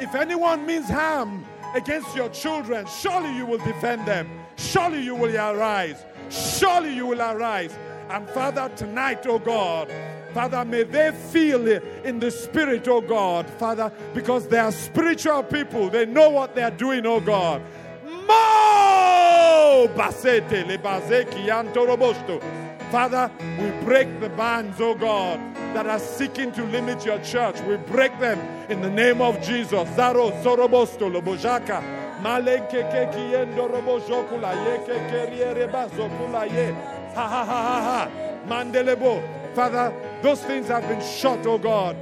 If 0.00 0.14
anyone 0.14 0.64
means 0.64 0.88
harm 0.88 1.44
against 1.74 2.14
your 2.14 2.28
children, 2.28 2.86
surely 2.86 3.36
you 3.36 3.44
will 3.44 3.58
defend 3.58 4.06
them. 4.06 4.30
Surely 4.56 5.02
you 5.02 5.14
will 5.14 5.34
arise. 5.36 6.04
Surely 6.32 6.94
you 6.94 7.06
will 7.06 7.20
arise. 7.20 7.76
And 8.08 8.28
Father, 8.30 8.70
tonight, 8.74 9.26
oh 9.26 9.38
God, 9.38 9.92
Father, 10.32 10.64
may 10.64 10.82
they 10.84 11.12
feel 11.12 11.68
in 11.68 12.18
the 12.18 12.30
spirit, 12.30 12.88
oh 12.88 13.02
God, 13.02 13.46
Father, 13.58 13.92
because 14.14 14.48
they 14.48 14.58
are 14.58 14.72
spiritual 14.72 15.42
people. 15.42 15.90
They 15.90 16.06
know 16.06 16.30
what 16.30 16.54
they 16.54 16.62
are 16.62 16.70
doing, 16.70 17.04
oh 17.04 17.20
God. 17.20 17.62
Mo 18.04 19.88
basete 19.94 20.66
le 20.66 20.78
bazeki 20.78 21.48
antorobosto. 21.50 22.42
Father, 22.90 23.30
we 23.58 23.70
break 23.84 24.20
the 24.20 24.28
bands, 24.30 24.80
oh 24.80 24.94
God, 24.94 25.38
that 25.74 25.86
are 25.86 25.98
seeking 25.98 26.50
to 26.52 26.64
limit 26.64 27.04
your 27.04 27.18
church. 27.20 27.60
We 27.62 27.76
break 27.76 28.18
them 28.18 28.38
in 28.70 28.80
the 28.80 28.90
name 28.90 29.20
of 29.20 29.40
Jesus. 29.42 29.88
Zaro 29.90 30.32
sorobosto 30.42 31.10
lobojaka. 31.10 32.01
Malenke 32.22 32.82
ke 32.90 33.10
kiendo 33.12 33.68
robojokula 33.68 34.54
ye 34.64 34.78
ke 34.86 34.96
keriere 35.10 35.68
bazokula 35.68 36.44
ye. 36.48 36.72
Ha 37.14 37.28
ha 37.28 37.44
ha 37.44 37.62
ha 37.62 37.82
ha. 37.82 38.10
Mandelebo. 38.46 39.20
Father, 39.54 39.92
those 40.22 40.40
things 40.44 40.68
have 40.68 40.86
been 40.88 41.02
shot, 41.02 41.44
oh 41.46 41.58
God. 41.58 41.96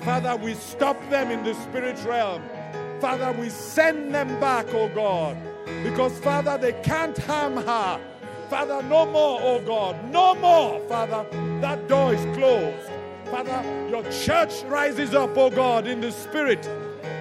Father, 0.00 0.34
we 0.36 0.54
stop 0.54 0.98
them 1.10 1.30
in 1.30 1.44
the 1.44 1.54
spirit 1.54 2.02
realm. 2.04 2.42
Father, 3.00 3.32
we 3.38 3.50
send 3.50 4.14
them 4.14 4.40
back, 4.40 4.66
oh 4.72 4.88
God. 4.88 5.36
Because, 5.82 6.18
Father, 6.20 6.56
they 6.56 6.72
can't 6.82 7.16
harm 7.18 7.58
her. 7.58 8.00
Father, 8.48 8.82
no 8.82 9.04
more, 9.04 9.40
oh 9.42 9.60
God. 9.60 10.10
No 10.10 10.34
more, 10.34 10.80
Father. 10.88 11.26
That 11.60 11.86
door 11.86 12.14
is 12.14 12.36
closed. 12.36 12.90
Father, 13.30 13.62
your 13.90 14.02
church 14.10 14.62
rises 14.64 15.14
up, 15.14 15.36
oh 15.36 15.50
God, 15.50 15.86
in 15.86 16.00
the 16.00 16.12
spirit. 16.12 16.68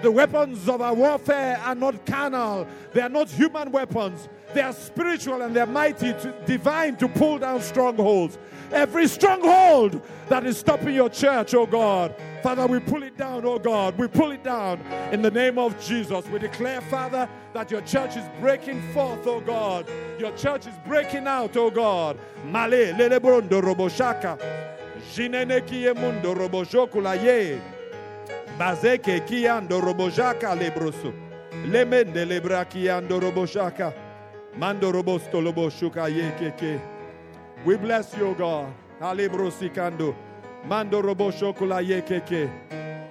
The 0.04 0.12
weapons 0.12 0.68
of 0.68 0.82
our 0.82 0.94
warfare 0.94 1.58
are 1.64 1.74
not 1.74 2.06
carnal, 2.06 2.68
they 2.92 3.00
are 3.00 3.08
not 3.08 3.30
human 3.30 3.72
weapons. 3.72 4.28
They 4.54 4.60
are 4.60 4.74
spiritual 4.74 5.42
and 5.42 5.56
they're 5.56 5.66
mighty, 5.66 6.12
to, 6.12 6.36
divine 6.46 6.98
to 6.98 7.08
pull 7.08 7.40
down 7.40 7.62
strongholds. 7.62 8.38
Every 8.74 9.08
stronghold 9.08 10.02
that 10.28 10.46
is 10.46 10.58
stopping 10.58 10.94
your 10.94 11.08
church, 11.08 11.54
oh 11.54 11.66
God. 11.66 12.14
Father, 12.44 12.68
we 12.68 12.82
pull 12.82 13.02
it 13.04 13.16
down, 13.16 13.46
oh 13.46 13.58
God. 13.58 13.98
We 13.98 14.10
pull 14.10 14.32
it 14.32 14.44
down 14.44 14.82
in 15.14 15.22
the 15.22 15.32
name 15.32 15.58
of 15.58 15.82
Jesus. 15.82 16.28
We 16.28 16.38
declare, 16.38 16.82
Father, 16.82 17.30
that 17.54 17.72
your 17.72 17.82
church 17.82 18.18
is 18.18 18.26
breaking 18.42 18.82
forth, 18.92 19.26
oh 19.26 19.40
God. 19.40 19.88
Your 20.20 20.36
church 20.36 20.68
is 20.68 20.76
breaking 20.86 21.28
out, 21.28 21.56
oh 21.56 21.72
God. 21.72 22.20
Male, 22.44 22.94
roboshaka. 22.94 24.38
Roboshokula 26.36 27.24
ye. 27.24 27.62
Bazeke 28.58 29.20
kiando 29.26 29.82
robojaka 29.82 30.56
lebroso. 30.56 31.12
Lemende 31.66 32.26
lebra 32.26 32.66
kiando 32.66 33.20
roboshaka. 33.20 33.94
Mando 34.58 34.92
robosto 34.92 35.42
loboshuka 35.42 36.08
ye 36.08 36.32
keke. 36.38 36.80
We 37.66 37.78
bless 37.78 38.16
you, 38.16 38.36
God. 38.38 38.72
Alebrosikando. 39.02 40.14
Mando 40.66 41.02
roboshokula 41.02 41.82
ye 41.88 42.02
keke. 42.02 42.50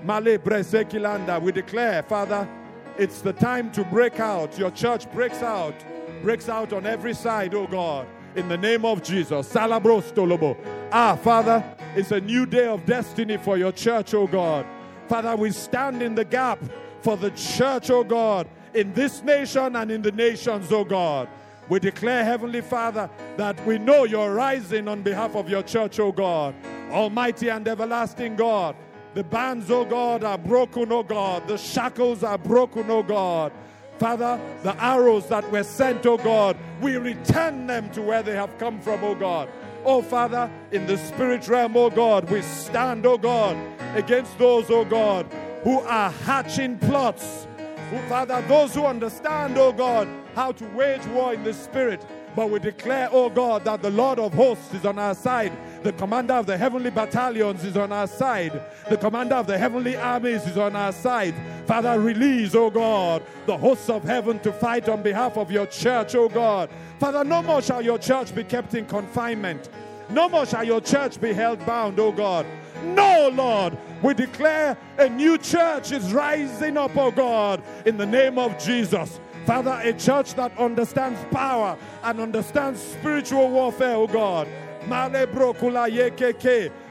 Male 0.05 0.38
bresekilanda. 0.38 1.40
We 1.42 1.50
declare, 1.50 2.05
Father, 2.05 2.48
it's 2.96 3.20
the 3.20 3.33
time 3.33 3.72
to 3.72 3.83
break 3.85 4.20
out. 4.20 4.57
Your 4.57 4.70
church 4.70 5.11
breaks 5.12 5.42
out. 5.42 5.74
Breaks 6.22 6.48
out 6.48 6.72
on 6.72 6.87
every 6.87 7.14
side, 7.14 7.52
oh 7.55 7.66
God. 7.66 8.07
In 8.37 8.48
the 8.48 8.57
name 8.57 8.85
of 8.85 9.02
Jesus. 9.02 9.52
Salabrostolobo. 9.52 10.57
Ah, 10.92 11.16
Father, 11.16 11.64
it's 11.96 12.12
a 12.12 12.20
new 12.20 12.46
day 12.46 12.66
of 12.66 12.87
destiny 12.87 13.38
for 13.38 13.57
your 13.59 13.72
church, 13.72 14.14
oh 14.14 14.28
God. 14.28 14.64
Father, 15.12 15.37
we 15.37 15.51
stand 15.51 16.01
in 16.01 16.14
the 16.14 16.25
gap 16.25 16.59
for 17.03 17.18
the 17.18 17.31
church, 17.33 17.90
oh 17.90 18.03
God, 18.03 18.48
in 18.72 18.94
this 18.94 19.22
nation 19.22 19.77
and 19.77 19.90
in 19.90 20.01
the 20.01 20.11
nations, 20.11 20.72
oh 20.72 20.85
God. 20.85 21.29
We 21.68 21.81
declare, 21.81 22.25
Heavenly 22.25 22.62
Father, 22.62 23.11
that 23.37 23.62
we 23.66 23.77
know 23.77 24.05
you're 24.05 24.33
rising 24.33 24.88
on 24.88 25.03
behalf 25.03 25.37
of 25.37 25.51
your 25.51 25.62
church, 25.62 26.01
O 26.01 26.12
God. 26.12 26.55
Almighty 26.90 27.51
and 27.51 27.68
everlasting 27.68 28.37
God. 28.37 28.75
The 29.12 29.22
bands, 29.22 29.70
O 29.70 29.85
God, 29.85 30.25
are 30.25 30.38
broken, 30.38 30.90
O 30.90 31.03
God. 31.03 31.46
The 31.46 31.59
shackles 31.59 32.25
are 32.25 32.38
broken, 32.38 32.90
O 32.90 33.03
God. 33.03 33.53
Father, 33.98 34.40
the 34.62 34.75
arrows 34.83 35.29
that 35.29 35.51
were 35.53 35.62
sent, 35.62 36.05
O 36.07 36.16
God, 36.16 36.57
we 36.81 36.96
return 36.96 37.66
them 37.66 37.90
to 37.90 38.03
where 38.03 38.22
they 38.22 38.35
have 38.35 38.59
come 38.59 38.81
from, 38.81 39.05
O 39.05 39.14
God. 39.14 39.48
Oh, 39.85 40.01
Father, 40.01 40.51
in 40.71 40.87
the 40.87 40.97
spirit 40.97 41.49
realm, 41.49 41.77
oh 41.77 41.90
God, 41.90 42.31
we 42.31 42.42
stand, 42.42 43.05
oh 43.05 43.18
God, 43.18 43.57
against 43.97 44.38
those, 44.38 44.71
oh 44.71 44.85
God, 44.85 45.27
who 45.64 45.81
are 45.81 46.11
hatching 46.11 46.79
plots. 46.79 47.49
Who, 47.90 47.99
Father, 48.09 48.42
those 48.49 48.75
who 48.75 48.85
understand, 48.85 49.59
oh 49.59 49.73
God, 49.73 50.09
how 50.35 50.53
to 50.53 50.64
wage 50.68 51.05
war 51.07 51.35
in 51.35 51.42
the 51.42 51.53
spirit. 51.53 52.07
But 52.37 52.49
we 52.49 52.61
declare, 52.61 53.09
oh 53.11 53.29
God, 53.29 53.64
that 53.64 53.83
the 53.83 53.90
Lord 53.90 54.18
of 54.18 54.33
hosts 54.33 54.73
is 54.73 54.87
on 54.87 54.99
our 54.99 55.14
side. 55.14 55.53
The 55.83 55.92
commander 55.92 56.35
of 56.35 56.47
the 56.47 56.57
heavenly 56.57 56.90
battalions 56.90 57.64
is 57.64 57.77
on 57.77 57.90
our 57.90 58.07
side. 58.07 58.61
The 58.88 58.97
commander 58.97 59.35
of 59.35 59.49
the 59.49 59.59
heavenly 59.59 59.97
armies 59.97 60.47
is 60.47 60.57
on 60.57 60.77
our 60.77 60.92
side. 60.92 61.35
Father, 61.66 61.99
release, 61.99 62.55
oh 62.55 62.71
God, 62.71 63.23
the 63.47 63.57
hosts 63.57 63.88
of 63.88 64.05
heaven 64.05 64.38
to 64.40 64.53
fight 64.53 64.88
on 64.88 65.03
behalf 65.03 65.37
of 65.37 65.51
your 65.51 65.66
church, 65.66 66.14
oh 66.14 66.29
God. 66.29 66.71
Father, 67.01 67.25
no 67.25 67.42
more 67.42 67.61
shall 67.61 67.83
your 67.83 67.99
church 67.99 68.33
be 68.33 68.45
kept 68.45 68.75
in 68.75 68.87
confinement. 68.87 69.68
No 70.09 70.29
more 70.29 70.47
shall 70.47 70.64
your 70.64 70.81
church 70.81 71.21
be 71.21 71.33
held 71.33 71.64
bound, 71.66 71.99
oh 71.99 72.12
God. 72.12 72.47
No, 72.85 73.31
Lord. 73.33 73.77
We 74.03 74.14
declare 74.14 74.77
a 74.99 75.09
new 75.09 75.38
church 75.38 75.92
is 75.92 76.12
rising 76.12 76.77
up, 76.77 76.97
oh 76.97 77.11
God, 77.11 77.62
in 77.87 77.97
the 77.97 78.07
name 78.07 78.38
of 78.38 78.59
Jesus. 78.62 79.18
Father, 79.47 79.81
a 79.83 79.92
church 79.92 80.35
that 80.35 80.57
understands 80.59 81.18
power 81.33 81.77
and 82.05 82.21
understands 82.21 82.81
spiritual 82.81 83.49
warfare, 83.51 83.95
oh 83.95 84.07
God. 84.07 84.47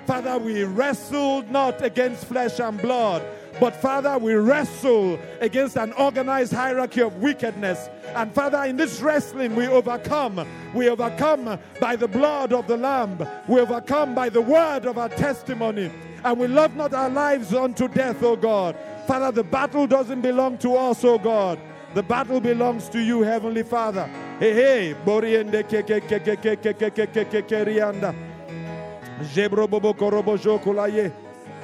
Father, 0.08 0.38
we 0.40 0.64
wrestle 0.64 1.44
not 1.44 1.82
against 1.84 2.26
flesh 2.26 2.60
and 2.60 2.82
blood, 2.82 3.24
but 3.60 3.76
Father, 3.76 4.18
we 4.18 4.34
wrestle 4.34 5.20
against 5.40 5.78
an 5.78 5.94
organized 5.94 6.54
hierarchy 6.54 7.02
of 7.02 7.16
wickedness. 7.18 7.90
And 8.16 8.34
Father, 8.34 8.64
in 8.64 8.78
this 8.78 9.02
wrestling, 9.02 9.56
we 9.56 9.68
overcome. 9.68 10.46
We 10.74 10.90
overcome 10.90 11.60
by 11.80 11.96
the 11.96 12.08
blood 12.08 12.54
of 12.54 12.68
the 12.68 12.78
Lamb, 12.78 13.26
we 13.48 13.60
overcome 13.60 14.16
by 14.16 14.30
the 14.30 14.42
word 14.42 14.86
of 14.86 14.98
our 14.98 15.10
testimony. 15.10 15.92
And 16.24 16.40
we 16.40 16.48
love 16.48 16.76
not 16.76 16.94
our 16.94 17.10
lives 17.10 17.54
unto 17.54 17.88
death, 17.88 18.22
O 18.22 18.36
God. 18.36 18.76
Father, 19.08 19.32
the 19.32 19.44
battle 19.44 19.88
doesn't 19.88 20.22
belong 20.22 20.58
to 20.60 20.76
us, 20.76 21.04
O 21.04 21.18
God. 21.18 21.60
The 21.94 22.04
battle 22.04 22.40
belongs 22.40 22.90
to 22.90 23.00
you, 23.00 23.22
Heavenly 23.22 23.64
Father. 23.64 24.08
Hey, 24.40 24.54
hey, 24.54 24.96
Boriende 25.06 25.64
Kekerianda. 25.64 28.16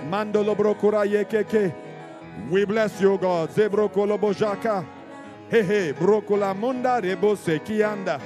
Mandolo 0.09 0.55
We 2.51 2.65
bless 2.65 3.01
you, 3.01 3.17
God. 3.17 3.49
Hey, 5.49 5.63
hey, 5.63 5.93
Kianda. 7.59 8.19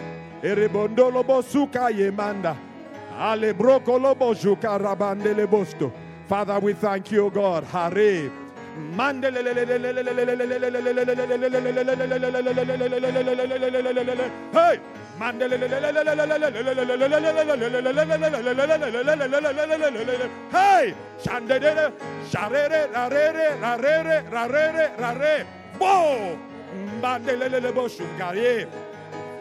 Ale 3.13 3.53
Bosto. 5.47 5.91
Father, 6.27 6.59
we 6.59 6.73
thank 6.73 7.11
you, 7.11 7.29
God. 7.29 7.63
Hey! 14.53 14.79
Hey! 20.51 20.95
Shandere, 21.19 21.91
sharere, 22.29 22.87
rarere, 22.93 23.59
rarere, 23.59 24.23
rarere, 24.31 24.91
rare. 24.97 25.45
Bo! 25.77 26.37
Mandelele 27.01 27.71
boshungaye. 27.73 28.67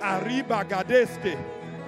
Arriba 0.02 0.64
gadeske. 0.64 1.38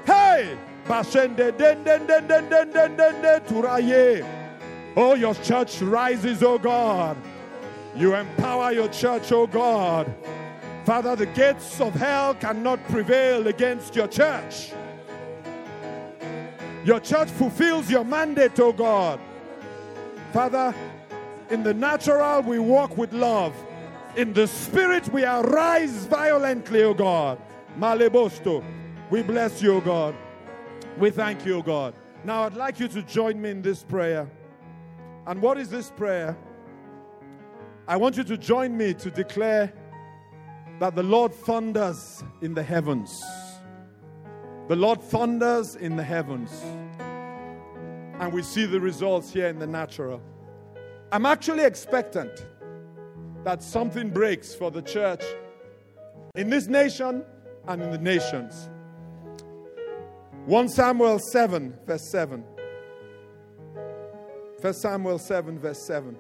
Hey! 0.06 0.56
Bashende 0.88 1.52
den 1.58 1.84
den 1.84 2.06
den 2.06 2.28
den 2.28 2.48
den 2.48 2.72
den 2.72 2.96
den 2.96 3.22
den. 3.22 4.24
Oh, 4.94 5.14
your 5.14 5.34
church 5.34 5.80
rises, 5.80 6.42
oh 6.42 6.58
God. 6.58 7.16
You 7.94 8.14
empower 8.14 8.72
your 8.72 8.88
church, 8.88 9.30
oh 9.32 9.46
God. 9.46 10.12
Father, 10.84 11.14
the 11.14 11.26
gates 11.26 11.80
of 11.80 11.94
hell 11.94 12.34
cannot 12.34 12.82
prevail 12.88 13.46
against 13.46 13.94
your 13.94 14.08
church. 14.08 14.72
Your 16.84 17.00
church 17.00 17.30
fulfills 17.30 17.90
your 17.90 18.04
mandate, 18.04 18.58
oh 18.58 18.72
God. 18.72 19.20
Father, 20.32 20.74
in 21.50 21.62
the 21.62 21.74
natural, 21.74 22.40
we 22.42 22.58
walk 22.58 22.96
with 22.96 23.12
love. 23.12 23.54
In 24.16 24.32
the 24.32 24.46
spirit, 24.46 25.06
we 25.12 25.24
arise 25.24 26.06
violently, 26.06 26.82
O 26.82 26.94
God. 26.94 27.38
Malebosto. 27.78 28.64
We 29.10 29.22
bless 29.22 29.60
you, 29.60 29.74
oh 29.74 29.80
God. 29.80 30.14
We 30.98 31.10
thank 31.10 31.44
you, 31.44 31.56
oh 31.56 31.62
God. 31.62 31.94
Now, 32.24 32.44
I'd 32.44 32.54
like 32.54 32.80
you 32.80 32.88
to 32.88 33.02
join 33.02 33.40
me 33.40 33.50
in 33.50 33.60
this 33.60 33.82
prayer. 33.82 34.26
And 35.26 35.42
what 35.42 35.58
is 35.58 35.68
this 35.68 35.90
prayer? 35.90 36.36
I 37.92 37.96
want 37.96 38.16
you 38.16 38.24
to 38.24 38.38
join 38.38 38.74
me 38.74 38.94
to 38.94 39.10
declare 39.10 39.70
that 40.80 40.94
the 40.94 41.02
Lord 41.02 41.34
thunders 41.34 42.24
in 42.40 42.54
the 42.54 42.62
heavens. 42.62 43.22
The 44.68 44.76
Lord 44.76 45.02
thunders 45.02 45.76
in 45.76 45.96
the 45.96 46.02
heavens. 46.02 46.50
And 48.18 48.32
we 48.32 48.42
see 48.44 48.64
the 48.64 48.80
results 48.80 49.30
here 49.30 49.48
in 49.48 49.58
the 49.58 49.66
natural. 49.66 50.22
I'm 51.12 51.26
actually 51.26 51.64
expectant 51.64 52.46
that 53.44 53.62
something 53.62 54.08
breaks 54.08 54.54
for 54.54 54.70
the 54.70 54.80
church 54.80 55.22
in 56.34 56.48
this 56.48 56.68
nation 56.68 57.22
and 57.68 57.82
in 57.82 57.90
the 57.90 57.98
nations. 57.98 58.70
1 60.46 60.68
Samuel 60.70 61.18
7, 61.18 61.76
verse 61.84 62.10
7. 62.10 62.42
1 64.62 64.72
Samuel 64.72 65.18
7, 65.18 65.58
verse 65.58 65.86
7. 65.86 66.18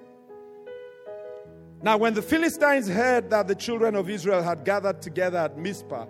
Now, 1.82 1.96
when 1.96 2.14
the 2.14 2.22
Philistines 2.22 2.88
heard 2.88 3.30
that 3.30 3.48
the 3.48 3.56
children 3.56 3.96
of 3.96 4.08
Israel 4.08 4.40
had 4.40 4.64
gathered 4.64 5.02
together 5.02 5.38
at 5.38 5.58
Mizpah, 5.58 6.06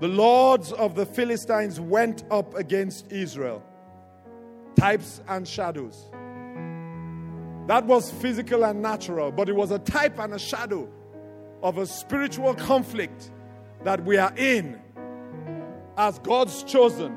the 0.00 0.08
lords 0.08 0.72
of 0.72 0.96
the 0.96 1.06
Philistines 1.06 1.80
went 1.80 2.24
up 2.30 2.54
against 2.54 3.10
Israel. 3.12 3.62
Types 4.74 5.22
and 5.28 5.46
shadows. 5.46 6.10
That 7.68 7.84
was 7.86 8.10
physical 8.10 8.64
and 8.64 8.82
natural, 8.82 9.30
but 9.30 9.48
it 9.48 9.54
was 9.54 9.70
a 9.70 9.78
type 9.78 10.18
and 10.18 10.34
a 10.34 10.38
shadow 10.38 10.88
of 11.62 11.78
a 11.78 11.86
spiritual 11.86 12.54
conflict 12.54 13.30
that 13.84 14.04
we 14.04 14.18
are 14.18 14.32
in 14.36 14.80
as 15.96 16.18
God's 16.18 16.62
chosen, 16.64 17.16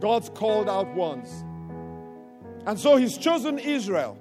God's 0.00 0.30
called 0.30 0.68
out 0.68 0.88
ones. 0.94 1.44
And 2.66 2.78
so 2.78 2.96
he's 2.96 3.16
chosen 3.16 3.58
Israel. 3.58 4.18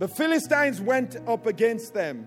The 0.00 0.08
Philistines 0.08 0.80
went 0.80 1.18
up 1.28 1.44
against 1.44 1.92
them 1.92 2.26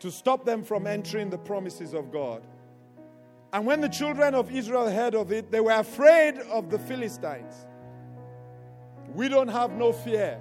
to 0.00 0.10
stop 0.10 0.44
them 0.44 0.64
from 0.64 0.84
entering 0.84 1.30
the 1.30 1.38
promises 1.38 1.94
of 1.94 2.10
God. 2.10 2.42
And 3.52 3.64
when 3.64 3.80
the 3.80 3.88
children 3.88 4.34
of 4.34 4.50
Israel 4.50 4.90
heard 4.90 5.14
of 5.14 5.30
it, 5.30 5.52
they 5.52 5.60
were 5.60 5.70
afraid 5.78 6.38
of 6.50 6.68
the 6.68 6.78
Philistines. 6.80 7.54
We 9.14 9.28
don't 9.28 9.46
have 9.46 9.70
no 9.74 9.92
fear 9.92 10.40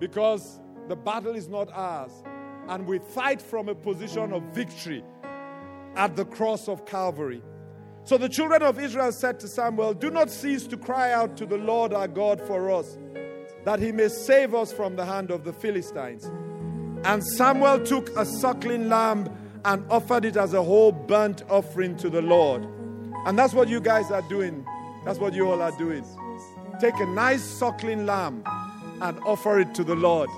because 0.00 0.58
the 0.88 0.96
battle 0.96 1.36
is 1.36 1.46
not 1.46 1.70
ours. 1.72 2.24
And 2.66 2.84
we 2.84 2.98
fight 2.98 3.40
from 3.40 3.68
a 3.68 3.76
position 3.76 4.32
of 4.32 4.42
victory 4.52 5.04
at 5.94 6.16
the 6.16 6.24
cross 6.24 6.68
of 6.68 6.84
Calvary. 6.86 7.40
So 8.02 8.18
the 8.18 8.28
children 8.28 8.62
of 8.62 8.80
Israel 8.80 9.12
said 9.12 9.38
to 9.40 9.46
Samuel, 9.46 9.94
Do 9.94 10.10
not 10.10 10.28
cease 10.28 10.66
to 10.66 10.76
cry 10.76 11.12
out 11.12 11.36
to 11.36 11.46
the 11.46 11.58
Lord 11.58 11.92
our 11.92 12.08
God 12.08 12.40
for 12.40 12.68
us, 12.68 12.98
that 13.64 13.78
he 13.78 13.92
may 13.92 14.08
save 14.08 14.54
us 14.54 14.72
from 14.72 14.96
the 14.96 15.04
hand 15.04 15.30
of 15.30 15.44
the 15.44 15.52
Philistines. 15.52 16.24
And 17.04 17.24
Samuel 17.24 17.84
took 17.84 18.08
a 18.16 18.24
suckling 18.24 18.88
lamb 18.88 19.28
and 19.64 19.84
offered 19.90 20.24
it 20.24 20.36
as 20.36 20.54
a 20.54 20.62
whole 20.62 20.92
burnt 20.92 21.42
offering 21.48 21.96
to 21.98 22.10
the 22.10 22.22
Lord. 22.22 22.66
And 23.26 23.38
that's 23.38 23.54
what 23.54 23.68
you 23.68 23.80
guys 23.80 24.10
are 24.10 24.22
doing. 24.28 24.64
That's 25.04 25.18
what 25.18 25.34
you 25.34 25.50
all 25.50 25.62
are 25.62 25.76
doing. 25.78 26.04
Take 26.80 26.98
a 27.00 27.06
nice 27.06 27.42
suckling 27.42 28.06
lamb 28.06 28.42
and 29.00 29.18
offer 29.20 29.60
it 29.60 29.74
to 29.74 29.84
the 29.84 29.94
Lord. 29.94 30.28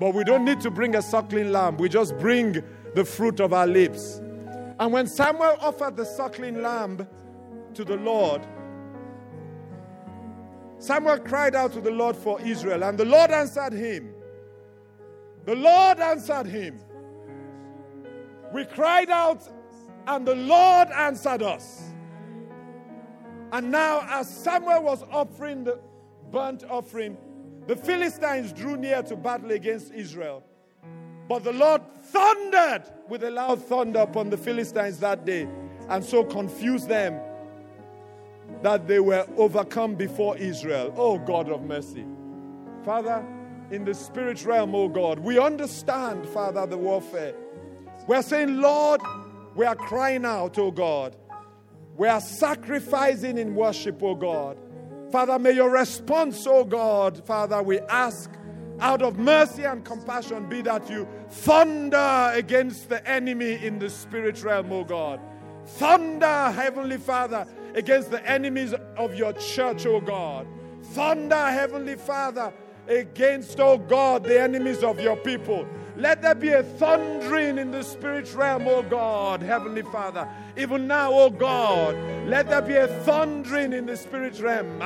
But 0.00 0.14
we 0.14 0.24
don't 0.24 0.44
need 0.44 0.60
to 0.60 0.70
bring 0.70 0.94
a 0.94 1.02
suckling 1.02 1.50
lamb, 1.50 1.76
we 1.76 1.88
just 1.88 2.16
bring 2.18 2.62
the 2.94 3.04
fruit 3.04 3.40
of 3.40 3.52
our 3.52 3.66
lips. 3.66 4.20
And 4.80 4.92
when 4.92 5.06
Samuel 5.06 5.56
offered 5.60 5.96
the 5.96 6.04
suckling 6.04 6.62
lamb 6.62 7.06
to 7.74 7.84
the 7.84 7.96
Lord, 7.96 8.46
Samuel 10.78 11.18
cried 11.18 11.54
out 11.54 11.72
to 11.72 11.80
the 11.80 11.90
Lord 11.90 12.16
for 12.16 12.40
Israel, 12.40 12.84
and 12.84 12.96
the 12.96 13.04
Lord 13.04 13.30
answered 13.30 13.72
him. 13.72 14.14
The 15.44 15.56
Lord 15.56 15.98
answered 15.98 16.46
him. 16.46 16.78
We 18.52 18.64
cried 18.64 19.10
out, 19.10 19.42
and 20.06 20.26
the 20.26 20.36
Lord 20.36 20.88
answered 20.88 21.42
us. 21.42 21.82
And 23.52 23.70
now, 23.70 24.06
as 24.08 24.28
Samuel 24.28 24.82
was 24.82 25.02
offering 25.10 25.64
the 25.64 25.80
burnt 26.30 26.64
offering, 26.68 27.16
the 27.66 27.76
Philistines 27.76 28.52
drew 28.52 28.76
near 28.76 29.02
to 29.02 29.16
battle 29.16 29.50
against 29.50 29.92
Israel. 29.92 30.44
But 31.28 31.44
the 31.44 31.52
Lord 31.52 31.82
thundered 32.04 32.84
with 33.08 33.24
a 33.24 33.30
loud 33.30 33.62
thunder 33.62 34.00
upon 34.00 34.30
the 34.30 34.36
Philistines 34.36 35.00
that 35.00 35.24
day, 35.24 35.48
and 35.88 36.04
so 36.04 36.24
confused 36.24 36.88
them 36.88 37.20
that 38.62 38.86
they 38.86 39.00
were 39.00 39.26
overcome 39.36 39.94
before 39.94 40.36
Israel. 40.36 40.92
Oh 40.96 41.18
God 41.18 41.48
of 41.48 41.62
mercy. 41.62 42.04
Father, 42.84 43.24
in 43.70 43.84
the 43.84 43.94
spirit 43.94 44.44
realm, 44.44 44.74
oh 44.74 44.88
God, 44.88 45.18
we 45.18 45.38
understand, 45.38 46.26
Father, 46.28 46.66
the 46.66 46.78
warfare. 46.78 47.34
We're 48.06 48.22
saying, 48.22 48.60
Lord, 48.60 49.00
we 49.54 49.66
are 49.66 49.76
crying 49.76 50.24
out, 50.24 50.58
oh 50.58 50.70
God. 50.70 51.16
We 51.96 52.08
are 52.08 52.20
sacrificing 52.20 53.38
in 53.38 53.54
worship, 53.54 54.02
oh 54.02 54.14
God. 54.14 54.58
Father, 55.10 55.38
may 55.38 55.52
your 55.52 55.70
response, 55.70 56.46
oh 56.46 56.64
God, 56.64 57.26
Father, 57.26 57.62
we 57.62 57.80
ask 57.80 58.30
out 58.80 59.02
of 59.02 59.18
mercy 59.18 59.64
and 59.64 59.84
compassion 59.84 60.48
be 60.48 60.62
that 60.62 60.88
you 60.88 61.08
thunder 61.28 62.30
against 62.32 62.88
the 62.88 63.06
enemy 63.08 63.54
in 63.54 63.78
the 63.78 63.90
spirit 63.90 64.42
realm, 64.42 64.72
oh 64.72 64.84
God. 64.84 65.20
Thunder, 65.66 66.50
Heavenly 66.52 66.96
Father, 66.96 67.46
against 67.78 68.10
the 68.10 68.28
enemies 68.28 68.74
of 68.96 69.14
your 69.14 69.32
church, 69.34 69.86
oh 69.86 70.00
God. 70.00 70.46
Thunder, 70.82 71.50
Heavenly 71.50 71.94
Father, 71.94 72.52
against, 72.88 73.60
oh 73.60 73.78
God, 73.78 74.24
the 74.24 74.40
enemies 74.40 74.82
of 74.82 74.98
your 74.98 75.16
people. 75.16 75.64
Let 75.96 76.20
there 76.20 76.34
be 76.34 76.48
a 76.48 76.64
thundering 76.64 77.56
in 77.56 77.70
the 77.70 77.84
spirit 77.84 78.34
realm, 78.34 78.66
oh 78.66 78.82
God, 78.82 79.42
Heavenly 79.42 79.82
Father. 79.82 80.28
Even 80.58 80.86
now, 80.88 81.12
oh 81.12 81.30
God, 81.30 81.94
Let 82.28 82.50
there 82.50 82.60
be 82.60 82.74
a 82.74 82.86
thundering 83.04 83.72
in 83.72 83.86
the 83.86 83.96
spirit 83.96 84.38
realm. 84.38 84.82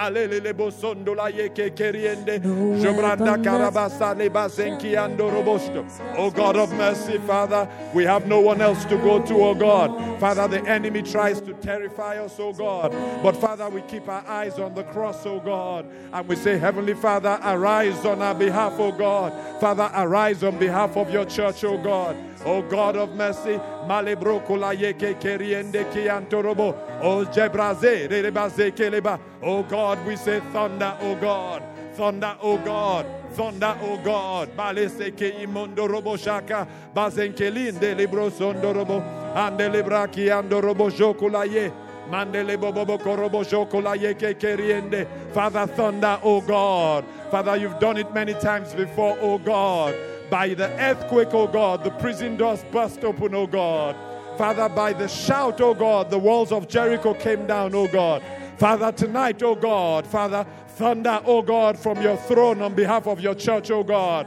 Oh 6.16 6.30
God 6.30 6.56
of 6.56 6.72
mercy, 6.74 7.18
Father, 7.26 7.68
we 7.92 8.04
have 8.04 8.28
no 8.28 8.38
one 8.38 8.60
else 8.60 8.84
to 8.84 8.96
go 8.98 9.20
to, 9.22 9.34
oh 9.34 9.54
God. 9.56 10.20
Father, 10.20 10.46
the 10.46 10.64
enemy 10.70 11.02
tries 11.02 11.40
to 11.40 11.52
terrify 11.54 12.18
us, 12.18 12.36
oh 12.38 12.52
God. 12.52 12.92
But 13.20 13.36
Father, 13.38 13.68
we 13.68 13.80
keep 13.82 14.06
our 14.08 14.24
eyes 14.28 14.60
on 14.60 14.74
the 14.74 14.84
cross, 14.84 15.26
oh 15.26 15.40
God. 15.40 15.86
And 16.12 16.28
we 16.28 16.36
say, 16.36 16.58
Heavenly 16.58 16.94
Father, 16.94 17.40
arise 17.42 18.04
on 18.06 18.22
our 18.22 18.36
behalf, 18.36 18.74
oh 18.78 18.92
God. 18.92 19.32
Father, 19.60 19.90
arise 19.96 20.44
on 20.44 20.58
behalf 20.58 20.96
of 20.96 21.10
your 21.10 21.24
church, 21.24 21.64
oh 21.64 21.78
God. 21.82 22.16
Oh 22.44 22.62
God 22.62 22.96
of 22.96 23.14
mercy, 23.14 23.60
Malebrokula 23.86 24.72
yeke 24.78 25.14
keriende 25.14 25.84
kiantorobo. 25.92 26.74
Oh 27.00 27.24
Jebraze, 27.24 28.08
rebaze 28.08 28.72
keleba. 28.72 29.18
Oh 29.42 29.62
God, 29.62 30.04
we 30.06 30.16
say 30.16 30.40
thunder, 30.52 30.96
oh 31.00 31.14
God. 31.16 31.62
Thunder, 31.94 32.36
oh 32.42 32.58
God. 32.58 33.06
Thunder, 33.32 33.76
oh 33.82 33.96
God. 34.02 34.56
Baleseke 34.56 35.42
imondo 35.42 35.86
robo 35.86 36.16
shaka. 36.16 36.66
Bazenkelinde 36.94 37.96
libro 37.96 38.30
sondo 38.30 38.72
robo. 38.72 39.00
Ande 39.34 39.68
libraki 39.70 40.30
ando 40.30 40.60
robo 40.60 40.90
jokula 40.90 41.44
ye. 41.50 41.70
Mandele 42.10 42.58
bobo 42.60 42.98
korobo 42.98 43.44
jokola 43.44 43.94
yeke 43.96 44.34
keriende. 44.34 45.06
Father, 45.32 45.66
thunder, 45.66 46.18
oh 46.22 46.40
God. 46.40 47.04
Father, 47.30 47.56
you've 47.56 47.78
done 47.78 47.96
it 47.96 48.12
many 48.12 48.34
times 48.34 48.74
before, 48.74 49.16
oh 49.20 49.38
God. 49.38 49.94
By 50.32 50.54
the 50.54 50.70
earthquake, 50.80 51.34
oh 51.34 51.46
God, 51.46 51.84
the 51.84 51.90
prison 51.90 52.38
doors 52.38 52.64
burst 52.72 53.04
open, 53.04 53.34
oh 53.34 53.46
God. 53.46 53.94
Father, 54.38 54.66
by 54.66 54.94
the 54.94 55.06
shout, 55.06 55.60
oh 55.60 55.74
God, 55.74 56.08
the 56.08 56.18
walls 56.18 56.52
of 56.52 56.68
Jericho 56.68 57.12
came 57.12 57.46
down, 57.46 57.74
oh 57.74 57.86
God. 57.86 58.22
Father, 58.56 58.92
tonight, 58.92 59.42
oh 59.42 59.54
God, 59.54 60.06
Father, 60.06 60.46
thunder, 60.76 61.20
oh 61.24 61.42
God, 61.42 61.78
from 61.78 62.00
your 62.02 62.16
throne 62.16 62.60
on 62.62 62.74
behalf 62.74 63.06
of 63.06 63.20
your 63.20 63.34
church, 63.34 63.70
oh 63.70 63.84
God. 63.84 64.26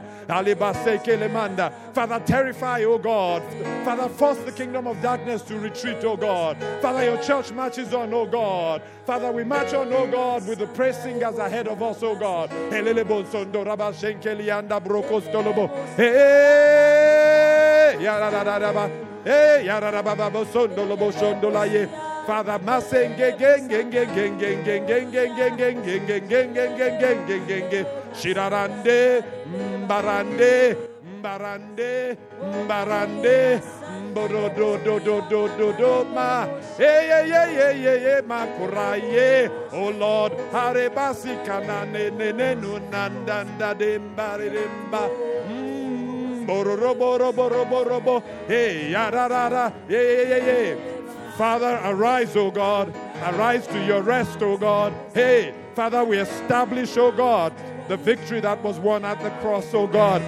Father, 1.92 2.20
terrify, 2.24 2.82
oh 2.84 2.98
God. 2.98 3.42
Father, 3.84 4.08
force 4.08 4.38
the 4.38 4.52
kingdom 4.52 4.86
of 4.86 5.00
darkness 5.02 5.42
to 5.42 5.58
retreat, 5.58 5.98
oh 6.04 6.16
God. 6.16 6.56
Father, 6.80 7.04
your 7.04 7.22
church 7.22 7.52
marches 7.52 7.92
on, 7.94 8.12
oh 8.14 8.26
God. 8.26 8.82
Father, 9.04 9.30
we 9.32 9.44
march 9.44 9.72
on, 9.74 9.92
oh 9.92 10.06
God, 10.06 10.46
with 10.48 10.58
the 10.58 10.66
praise 10.68 10.96
singers 10.96 11.36
ahead 11.38 11.68
of 11.68 11.82
us, 11.82 12.02
oh 12.02 12.16
God. 12.16 12.50
Hey, 15.96 17.96
Father, 22.26 22.58
Shirarande, 28.12 29.22
Father, 51.36 51.78
arise, 51.84 52.34
O 52.34 52.50
God. 52.50 52.94
Arise 53.22 53.66
to 53.66 53.84
your 53.84 54.00
rest, 54.00 54.40
O 54.40 54.56
God. 54.56 54.94
Hey, 55.12 55.52
Father, 55.74 56.02
we 56.02 56.16
establish, 56.16 56.96
O 56.96 57.12
God, 57.12 57.52
the 57.88 57.96
victory 57.98 58.40
that 58.40 58.62
was 58.62 58.78
won 58.78 59.04
at 59.04 59.20
the 59.22 59.28
cross, 59.42 59.74
O 59.74 59.86
God. 59.86 60.22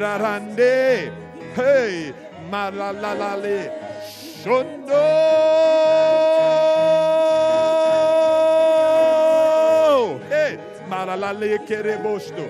Rarande. 0.00 1.12
Hey, 1.54 2.14
malalalale. 2.50 3.70
Shondo. 4.42 5.04
Hey, 10.30 10.58
malalale 10.88 11.58
kerebosto. 11.66 12.48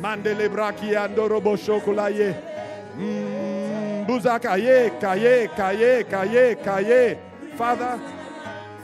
Mandele 0.00 0.48
braki 0.48 0.96
andorobo 0.96 1.56
shokulaye. 1.56 2.55
Mm. 2.96 4.06
Buzaka, 4.06 4.56
ye, 4.56 4.90
kaye, 5.00 5.48
kaye, 5.48 6.04
kaye, 6.04 6.54
kaye. 6.54 7.18
Father, 7.56 8.00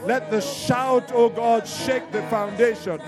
let 0.04 0.30
the 0.30 0.40
shout, 0.40 1.10
oh 1.14 1.28
God, 1.28 1.66
shake 1.66 2.10
the 2.12 2.22
foundations. 2.24 3.02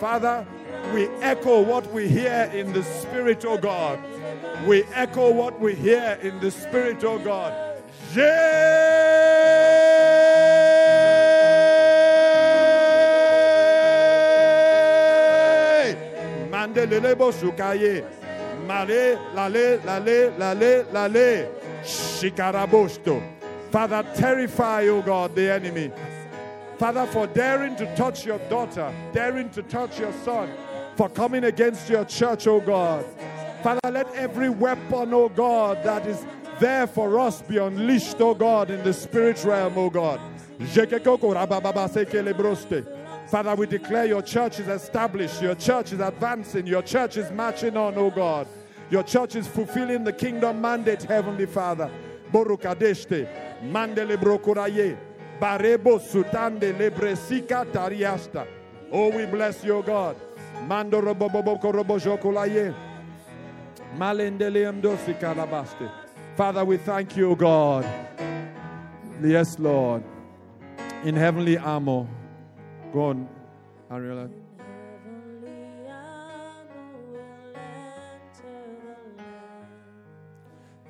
Father, 0.00 0.46
we 0.92 1.06
echo 1.20 1.60
what 1.62 1.92
we 1.92 2.08
hear 2.08 2.50
in 2.52 2.72
the 2.72 2.82
Spirit, 2.82 3.44
oh 3.44 3.58
God. 3.58 3.98
We 4.66 4.84
echo 4.94 5.30
what 5.30 5.60
we 5.60 5.74
hear 5.74 6.18
in 6.22 6.40
the 6.40 6.50
Spirit, 6.50 7.04
oh 7.04 7.18
God. 7.18 7.52
Yay! 8.14 8.24
Mandelelebo 16.50 17.32
sukaye. 17.32 18.04
Male, 18.66 19.18
lale, 19.34 19.80
lale, 19.84 20.32
lale, 20.38 20.86
lale. 20.92 21.48
Shikarabosto. 21.82 23.22
Father, 23.70 24.02
terrify, 24.14 24.86
O 24.88 25.02
God, 25.02 25.34
the 25.34 25.52
enemy. 25.52 25.92
Father, 26.78 27.06
for 27.06 27.26
daring 27.26 27.76
to 27.76 27.96
touch 27.96 28.26
your 28.26 28.38
daughter, 28.50 28.92
daring 29.12 29.50
to 29.50 29.62
touch 29.62 29.98
your 29.98 30.12
son, 30.24 30.50
for 30.96 31.08
coming 31.08 31.44
against 31.44 31.88
your 31.88 32.04
church, 32.04 32.46
O 32.46 32.60
God. 32.60 33.04
Father, 33.62 33.90
let 33.90 34.12
every 34.14 34.50
weapon, 34.50 35.14
O 35.14 35.28
God, 35.28 35.82
that 35.84 36.06
is 36.06 36.24
there 36.60 36.86
for 36.86 37.18
us 37.18 37.42
be 37.42 37.58
unleashed, 37.58 38.20
O 38.20 38.34
God, 38.34 38.70
in 38.70 38.82
the 38.82 38.92
spirit 38.92 39.42
realm, 39.44 39.76
O 39.76 39.90
God. 39.90 40.20
Father, 43.28 43.56
we 43.56 43.66
declare 43.66 44.06
your 44.06 44.22
church 44.22 44.60
is 44.60 44.68
established, 44.68 45.42
your 45.42 45.56
church 45.56 45.92
is 45.92 46.00
advancing, 46.00 46.66
your 46.66 46.82
church 46.82 47.16
is 47.16 47.30
marching 47.32 47.76
on, 47.76 47.94
oh 47.96 48.10
God. 48.10 48.46
Your 48.88 49.02
church 49.02 49.34
is 49.34 49.48
fulfilling 49.48 50.04
the 50.04 50.12
kingdom 50.12 50.60
mandate, 50.60 51.02
Heavenly 51.02 51.46
Father. 51.46 51.90
Borukadeshte, 52.32 53.28
Mandele 53.64 54.16
Brokuraye, 54.16 54.96
Barebo 55.40 55.98
Sutande 55.98 56.72
Lebresika 56.72 57.64
Tariasta. 57.72 58.46
Oh, 58.92 59.10
we 59.10 59.26
bless 59.26 59.64
you, 59.64 59.82
God. 59.84 60.16
Mando 60.66 61.00
Roboboko 61.00 61.72
Robojokulaye, 61.72 62.72
Malendele 63.96 64.72
Mdosi 64.80 65.18
Kalabaste. 65.18 65.90
Father, 66.36 66.64
we 66.64 66.76
thank 66.76 67.16
you, 67.16 67.34
God. 67.34 67.84
Yes, 69.20 69.58
Lord. 69.58 70.04
In 71.02 71.16
heavenly 71.16 71.58
armor. 71.58 72.06
Go 72.96 73.10
on, 73.10 73.28
Ariella. 73.90 74.30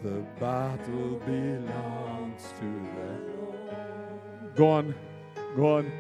The 0.04 0.24
battle 0.38 1.20
belongs 1.26 2.44
to 2.60 2.68
the 2.94 3.08
Lord. 3.32 4.54
Go 4.54 4.68
on, 4.68 4.94
go 5.56 5.78
on. 5.78 5.92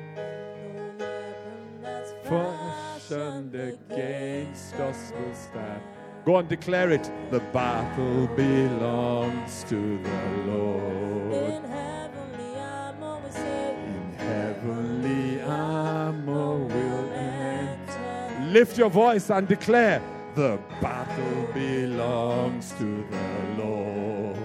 Fashioned 2.22 3.56
against 3.56 4.74
us 4.74 5.12
will 5.12 5.34
stand. 5.34 5.82
Go 6.24 6.36
on, 6.36 6.46
declare 6.46 6.92
it. 6.92 7.10
The 7.32 7.40
battle 7.52 8.28
belongs 8.36 9.64
to 9.64 9.98
the 9.98 10.52
Lord. 10.52 11.65
Lift 18.56 18.78
your 18.78 18.88
voice 18.88 19.28
and 19.28 19.46
declare. 19.46 20.00
The 20.34 20.58
battle 20.80 21.46
belongs 21.52 22.72
to 22.78 23.06
the 23.10 23.62
Lord. 23.62 24.38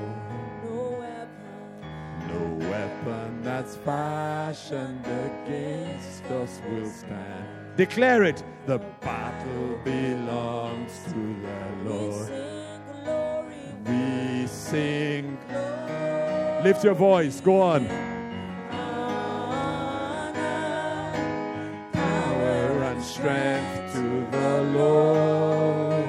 No 2.27 2.43
weapon 2.69 3.41
that's 3.41 3.77
fashioned 3.77 5.05
against 5.05 6.25
us 6.25 6.59
will 6.67 6.89
stand. 6.89 7.77
Declare 7.77 8.23
it. 8.25 8.43
The 8.65 8.79
battle 8.99 9.79
belongs 9.85 10.91
to 11.05 11.19
the 11.45 11.89
Lord. 11.89 12.29
We 12.29 12.35
Sing 12.35 12.81
glory 13.05 14.37
we 14.41 14.47
sing. 14.47 15.37
Lift 16.65 16.83
your 16.83 16.95
voice. 16.95 17.39
Go 17.39 17.61
on. 17.61 17.87
Power 21.93 22.83
and 22.83 23.01
strength 23.01 23.80
the 24.31 24.61
Lord. 24.73 26.05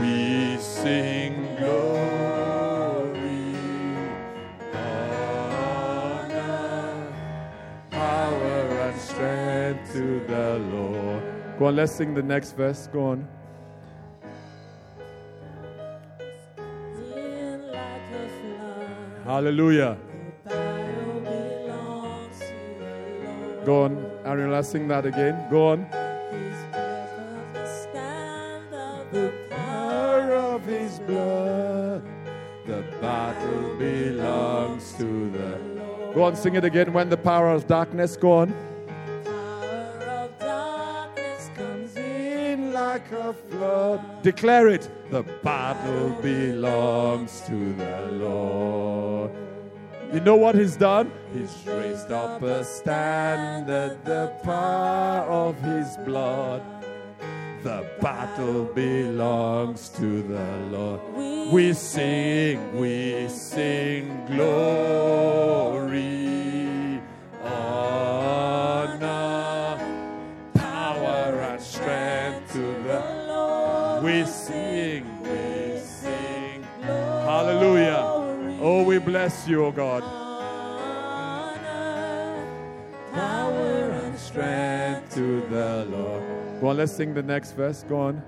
We 0.00 0.56
sing 0.58 1.56
glory, 1.58 3.54
honor, 4.72 6.32
power, 7.90 8.62
and 8.86 9.00
strength 9.00 9.92
to 9.92 10.20
the 10.26 10.58
Lord. 10.72 11.22
Go 11.58 11.66
on, 11.66 11.76
let's 11.76 11.92
sing 11.92 12.14
the 12.14 12.22
next 12.22 12.52
verse. 12.56 12.88
Go 12.92 13.06
on. 13.06 13.28
Hallelujah. 19.24 19.98
Go 23.64 23.84
on, 23.84 24.10
Ariel, 24.24 24.50
let's 24.52 24.68
sing 24.70 24.88
that 24.88 25.04
again. 25.04 25.46
Go 25.50 25.68
on. 25.68 26.07
The 29.28 29.54
power 29.54 30.34
of 30.34 30.64
his 30.64 30.98
blood, 31.00 32.02
the 32.64 32.82
battle 32.98 33.76
belongs 33.76 34.92
to 34.94 35.30
the 35.30 35.58
Lord. 35.76 36.14
Go 36.14 36.22
on, 36.22 36.34
sing 36.34 36.54
it 36.54 36.64
again. 36.64 36.94
When 36.94 37.10
the 37.10 37.18
power 37.18 37.50
of 37.50 37.66
darkness, 37.66 38.16
go 38.16 38.32
on. 38.32 38.54
like 42.72 43.12
a 43.12 43.32
flood. 43.32 44.00
Declare 44.22 44.68
it. 44.68 44.90
The 45.10 45.22
battle 45.42 46.10
belongs 46.22 47.42
to 47.42 47.74
the 47.74 48.08
Lord. 48.12 49.30
You 50.12 50.20
know 50.20 50.36
what 50.36 50.54
he's 50.54 50.76
done? 50.76 51.12
He's 51.34 51.54
raised 51.66 52.10
up 52.10 52.42
a 52.42 52.64
standard, 52.64 54.02
the 54.04 54.32
power 54.42 55.20
of 55.28 55.60
his 55.60 55.98
blood. 55.98 56.62
The 57.62 57.84
battle 58.00 58.64
belongs 58.66 59.88
to 59.90 60.22
the 60.22 60.46
Lord. 60.70 61.00
We 61.52 61.72
sing, 61.72 62.78
we 62.78 63.28
sing 63.28 64.26
glory, 64.26 65.90
honor, 67.42 69.00
power, 70.54 71.40
and 71.50 71.60
strength 71.60 72.52
to 72.52 72.60
the 72.60 73.00
Lord. 73.26 74.04
We 74.04 74.24
sing, 74.24 75.04
we 75.22 75.80
sing. 75.80 76.62
Hallelujah. 76.82 78.04
Oh, 78.60 78.84
we 78.84 78.98
bless 78.98 79.48
you, 79.48 79.64
O 79.64 79.72
God. 79.72 80.04
Honor, 80.04 81.66
power 83.12 83.90
and 84.04 84.16
strength 84.16 85.12
to 85.14 85.40
the 85.50 85.86
Lord. 85.90 86.27
Go 86.60 86.68
on, 86.68 86.76
let's 86.76 86.92
sing 86.92 87.14
the 87.14 87.22
next 87.22 87.52
verse. 87.52 87.84
Go 87.88 88.00
on. 88.00 88.22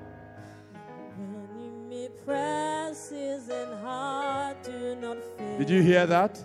Did 5.58 5.68
you 5.68 5.82
hear 5.82 6.06
that? 6.06 6.40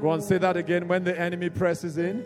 Go 0.00 0.10
on, 0.10 0.20
say 0.20 0.38
that 0.38 0.56
again. 0.56 0.86
When 0.86 1.02
the 1.02 1.18
enemy 1.18 1.48
presses 1.48 1.96
in. 1.96 2.24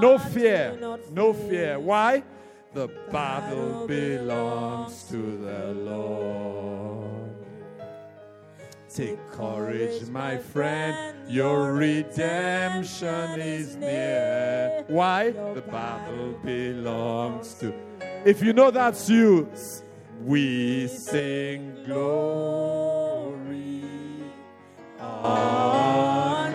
no 0.00 0.18
fear. 0.18 0.98
No 1.10 1.32
fear. 1.32 1.80
Why? 1.80 2.22
The 2.74 2.88
battle 3.10 3.86
belongs 3.86 5.04
to 5.04 5.16
the 5.16 5.72
Lord. 5.72 6.83
Take 8.94 9.18
courage, 9.32 10.06
my 10.06 10.38
friend, 10.38 11.16
your 11.28 11.72
redemption 11.72 13.40
is 13.40 13.74
near. 13.74 14.84
Why? 14.86 15.32
The 15.32 15.62
battle 15.62 16.38
belongs 16.44 17.54
to. 17.54 17.74
If 18.24 18.40
you 18.40 18.52
know 18.52 18.70
that's 18.70 19.10
you, 19.10 19.50
we 20.22 20.86
sing 20.86 21.74
glory, 21.86 23.82
honor, 25.00 26.46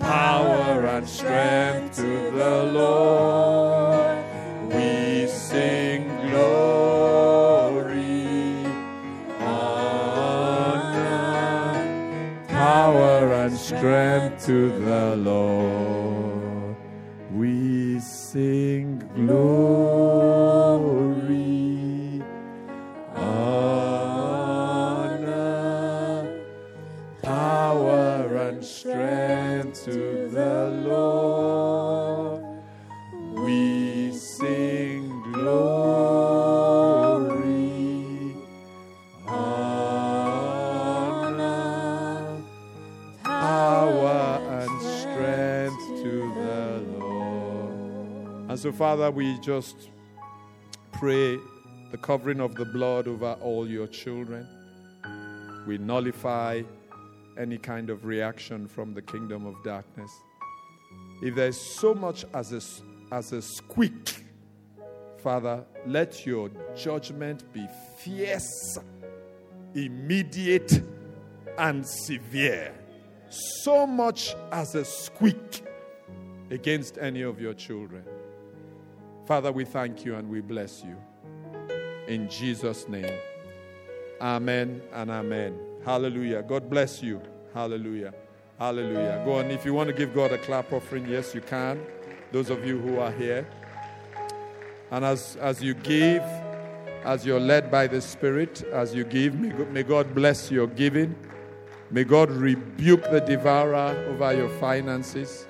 power, 0.00 0.86
and 0.86 1.08
strength 1.08 1.98
to 1.98 2.32
the 2.32 2.64
Lord. 2.64 3.69
Strength 13.76 14.46
to 14.46 14.68
the 14.80 15.14
Lord. 15.14 16.76
We 17.32 18.00
sing 18.00 18.98
glory, 19.14 19.59
so, 48.60 48.70
Father, 48.70 49.10
we 49.10 49.38
just 49.38 49.88
pray 50.92 51.38
the 51.90 51.96
covering 51.96 52.40
of 52.40 52.54
the 52.56 52.66
blood 52.66 53.08
over 53.08 53.38
all 53.40 53.66
your 53.66 53.86
children. 53.86 54.46
We 55.66 55.78
nullify 55.78 56.60
any 57.38 57.56
kind 57.56 57.88
of 57.88 58.04
reaction 58.04 58.68
from 58.68 58.92
the 58.92 59.00
kingdom 59.00 59.46
of 59.46 59.54
darkness. 59.64 60.10
If 61.22 61.36
there's 61.36 61.58
so 61.58 61.94
much 61.94 62.26
as 62.34 62.52
a, 62.52 63.14
as 63.14 63.32
a 63.32 63.40
squeak, 63.40 64.26
Father, 65.22 65.64
let 65.86 66.26
your 66.26 66.50
judgment 66.76 67.50
be 67.54 67.66
fierce, 67.96 68.78
immediate, 69.74 70.82
and 71.56 71.88
severe. 71.88 72.74
So 73.30 73.86
much 73.86 74.34
as 74.52 74.74
a 74.74 74.84
squeak 74.84 75.64
against 76.50 76.98
any 76.98 77.22
of 77.22 77.40
your 77.40 77.54
children. 77.54 78.04
Father, 79.30 79.52
we 79.52 79.64
thank 79.64 80.04
you 80.04 80.16
and 80.16 80.28
we 80.28 80.40
bless 80.40 80.82
you. 80.82 80.96
In 82.08 82.28
Jesus' 82.28 82.88
name. 82.88 83.16
Amen 84.20 84.82
and 84.92 85.08
amen. 85.08 85.56
Hallelujah. 85.84 86.42
God 86.42 86.68
bless 86.68 87.00
you. 87.00 87.22
Hallelujah. 87.54 88.12
Hallelujah. 88.58 89.22
Go 89.24 89.34
on. 89.34 89.52
If 89.52 89.64
you 89.64 89.72
want 89.72 89.86
to 89.86 89.92
give 89.92 90.12
God 90.12 90.32
a 90.32 90.38
clap 90.38 90.72
offering, 90.72 91.06
yes, 91.06 91.32
you 91.32 91.42
can. 91.42 91.80
Those 92.32 92.50
of 92.50 92.66
you 92.66 92.80
who 92.80 92.98
are 92.98 93.12
here. 93.12 93.46
And 94.90 95.04
as, 95.04 95.36
as 95.36 95.62
you 95.62 95.74
give, 95.74 96.24
as 97.04 97.24
you're 97.24 97.38
led 97.38 97.70
by 97.70 97.86
the 97.86 98.00
Spirit, 98.00 98.64
as 98.72 98.96
you 98.96 99.04
give, 99.04 99.38
may 99.38 99.52
may 99.66 99.84
God 99.84 100.12
bless 100.12 100.50
your 100.50 100.66
giving. 100.66 101.14
May 101.92 102.02
God 102.02 102.32
rebuke 102.32 103.08
the 103.12 103.20
devourer 103.20 103.94
over 104.08 104.34
your 104.34 104.48
finances. 104.58 105.46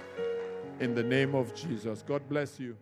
In 0.80 0.94
the 0.94 1.02
name 1.02 1.34
of 1.34 1.54
Jesus. 1.54 2.04
God 2.06 2.28
bless 2.28 2.60
you. 2.60 2.76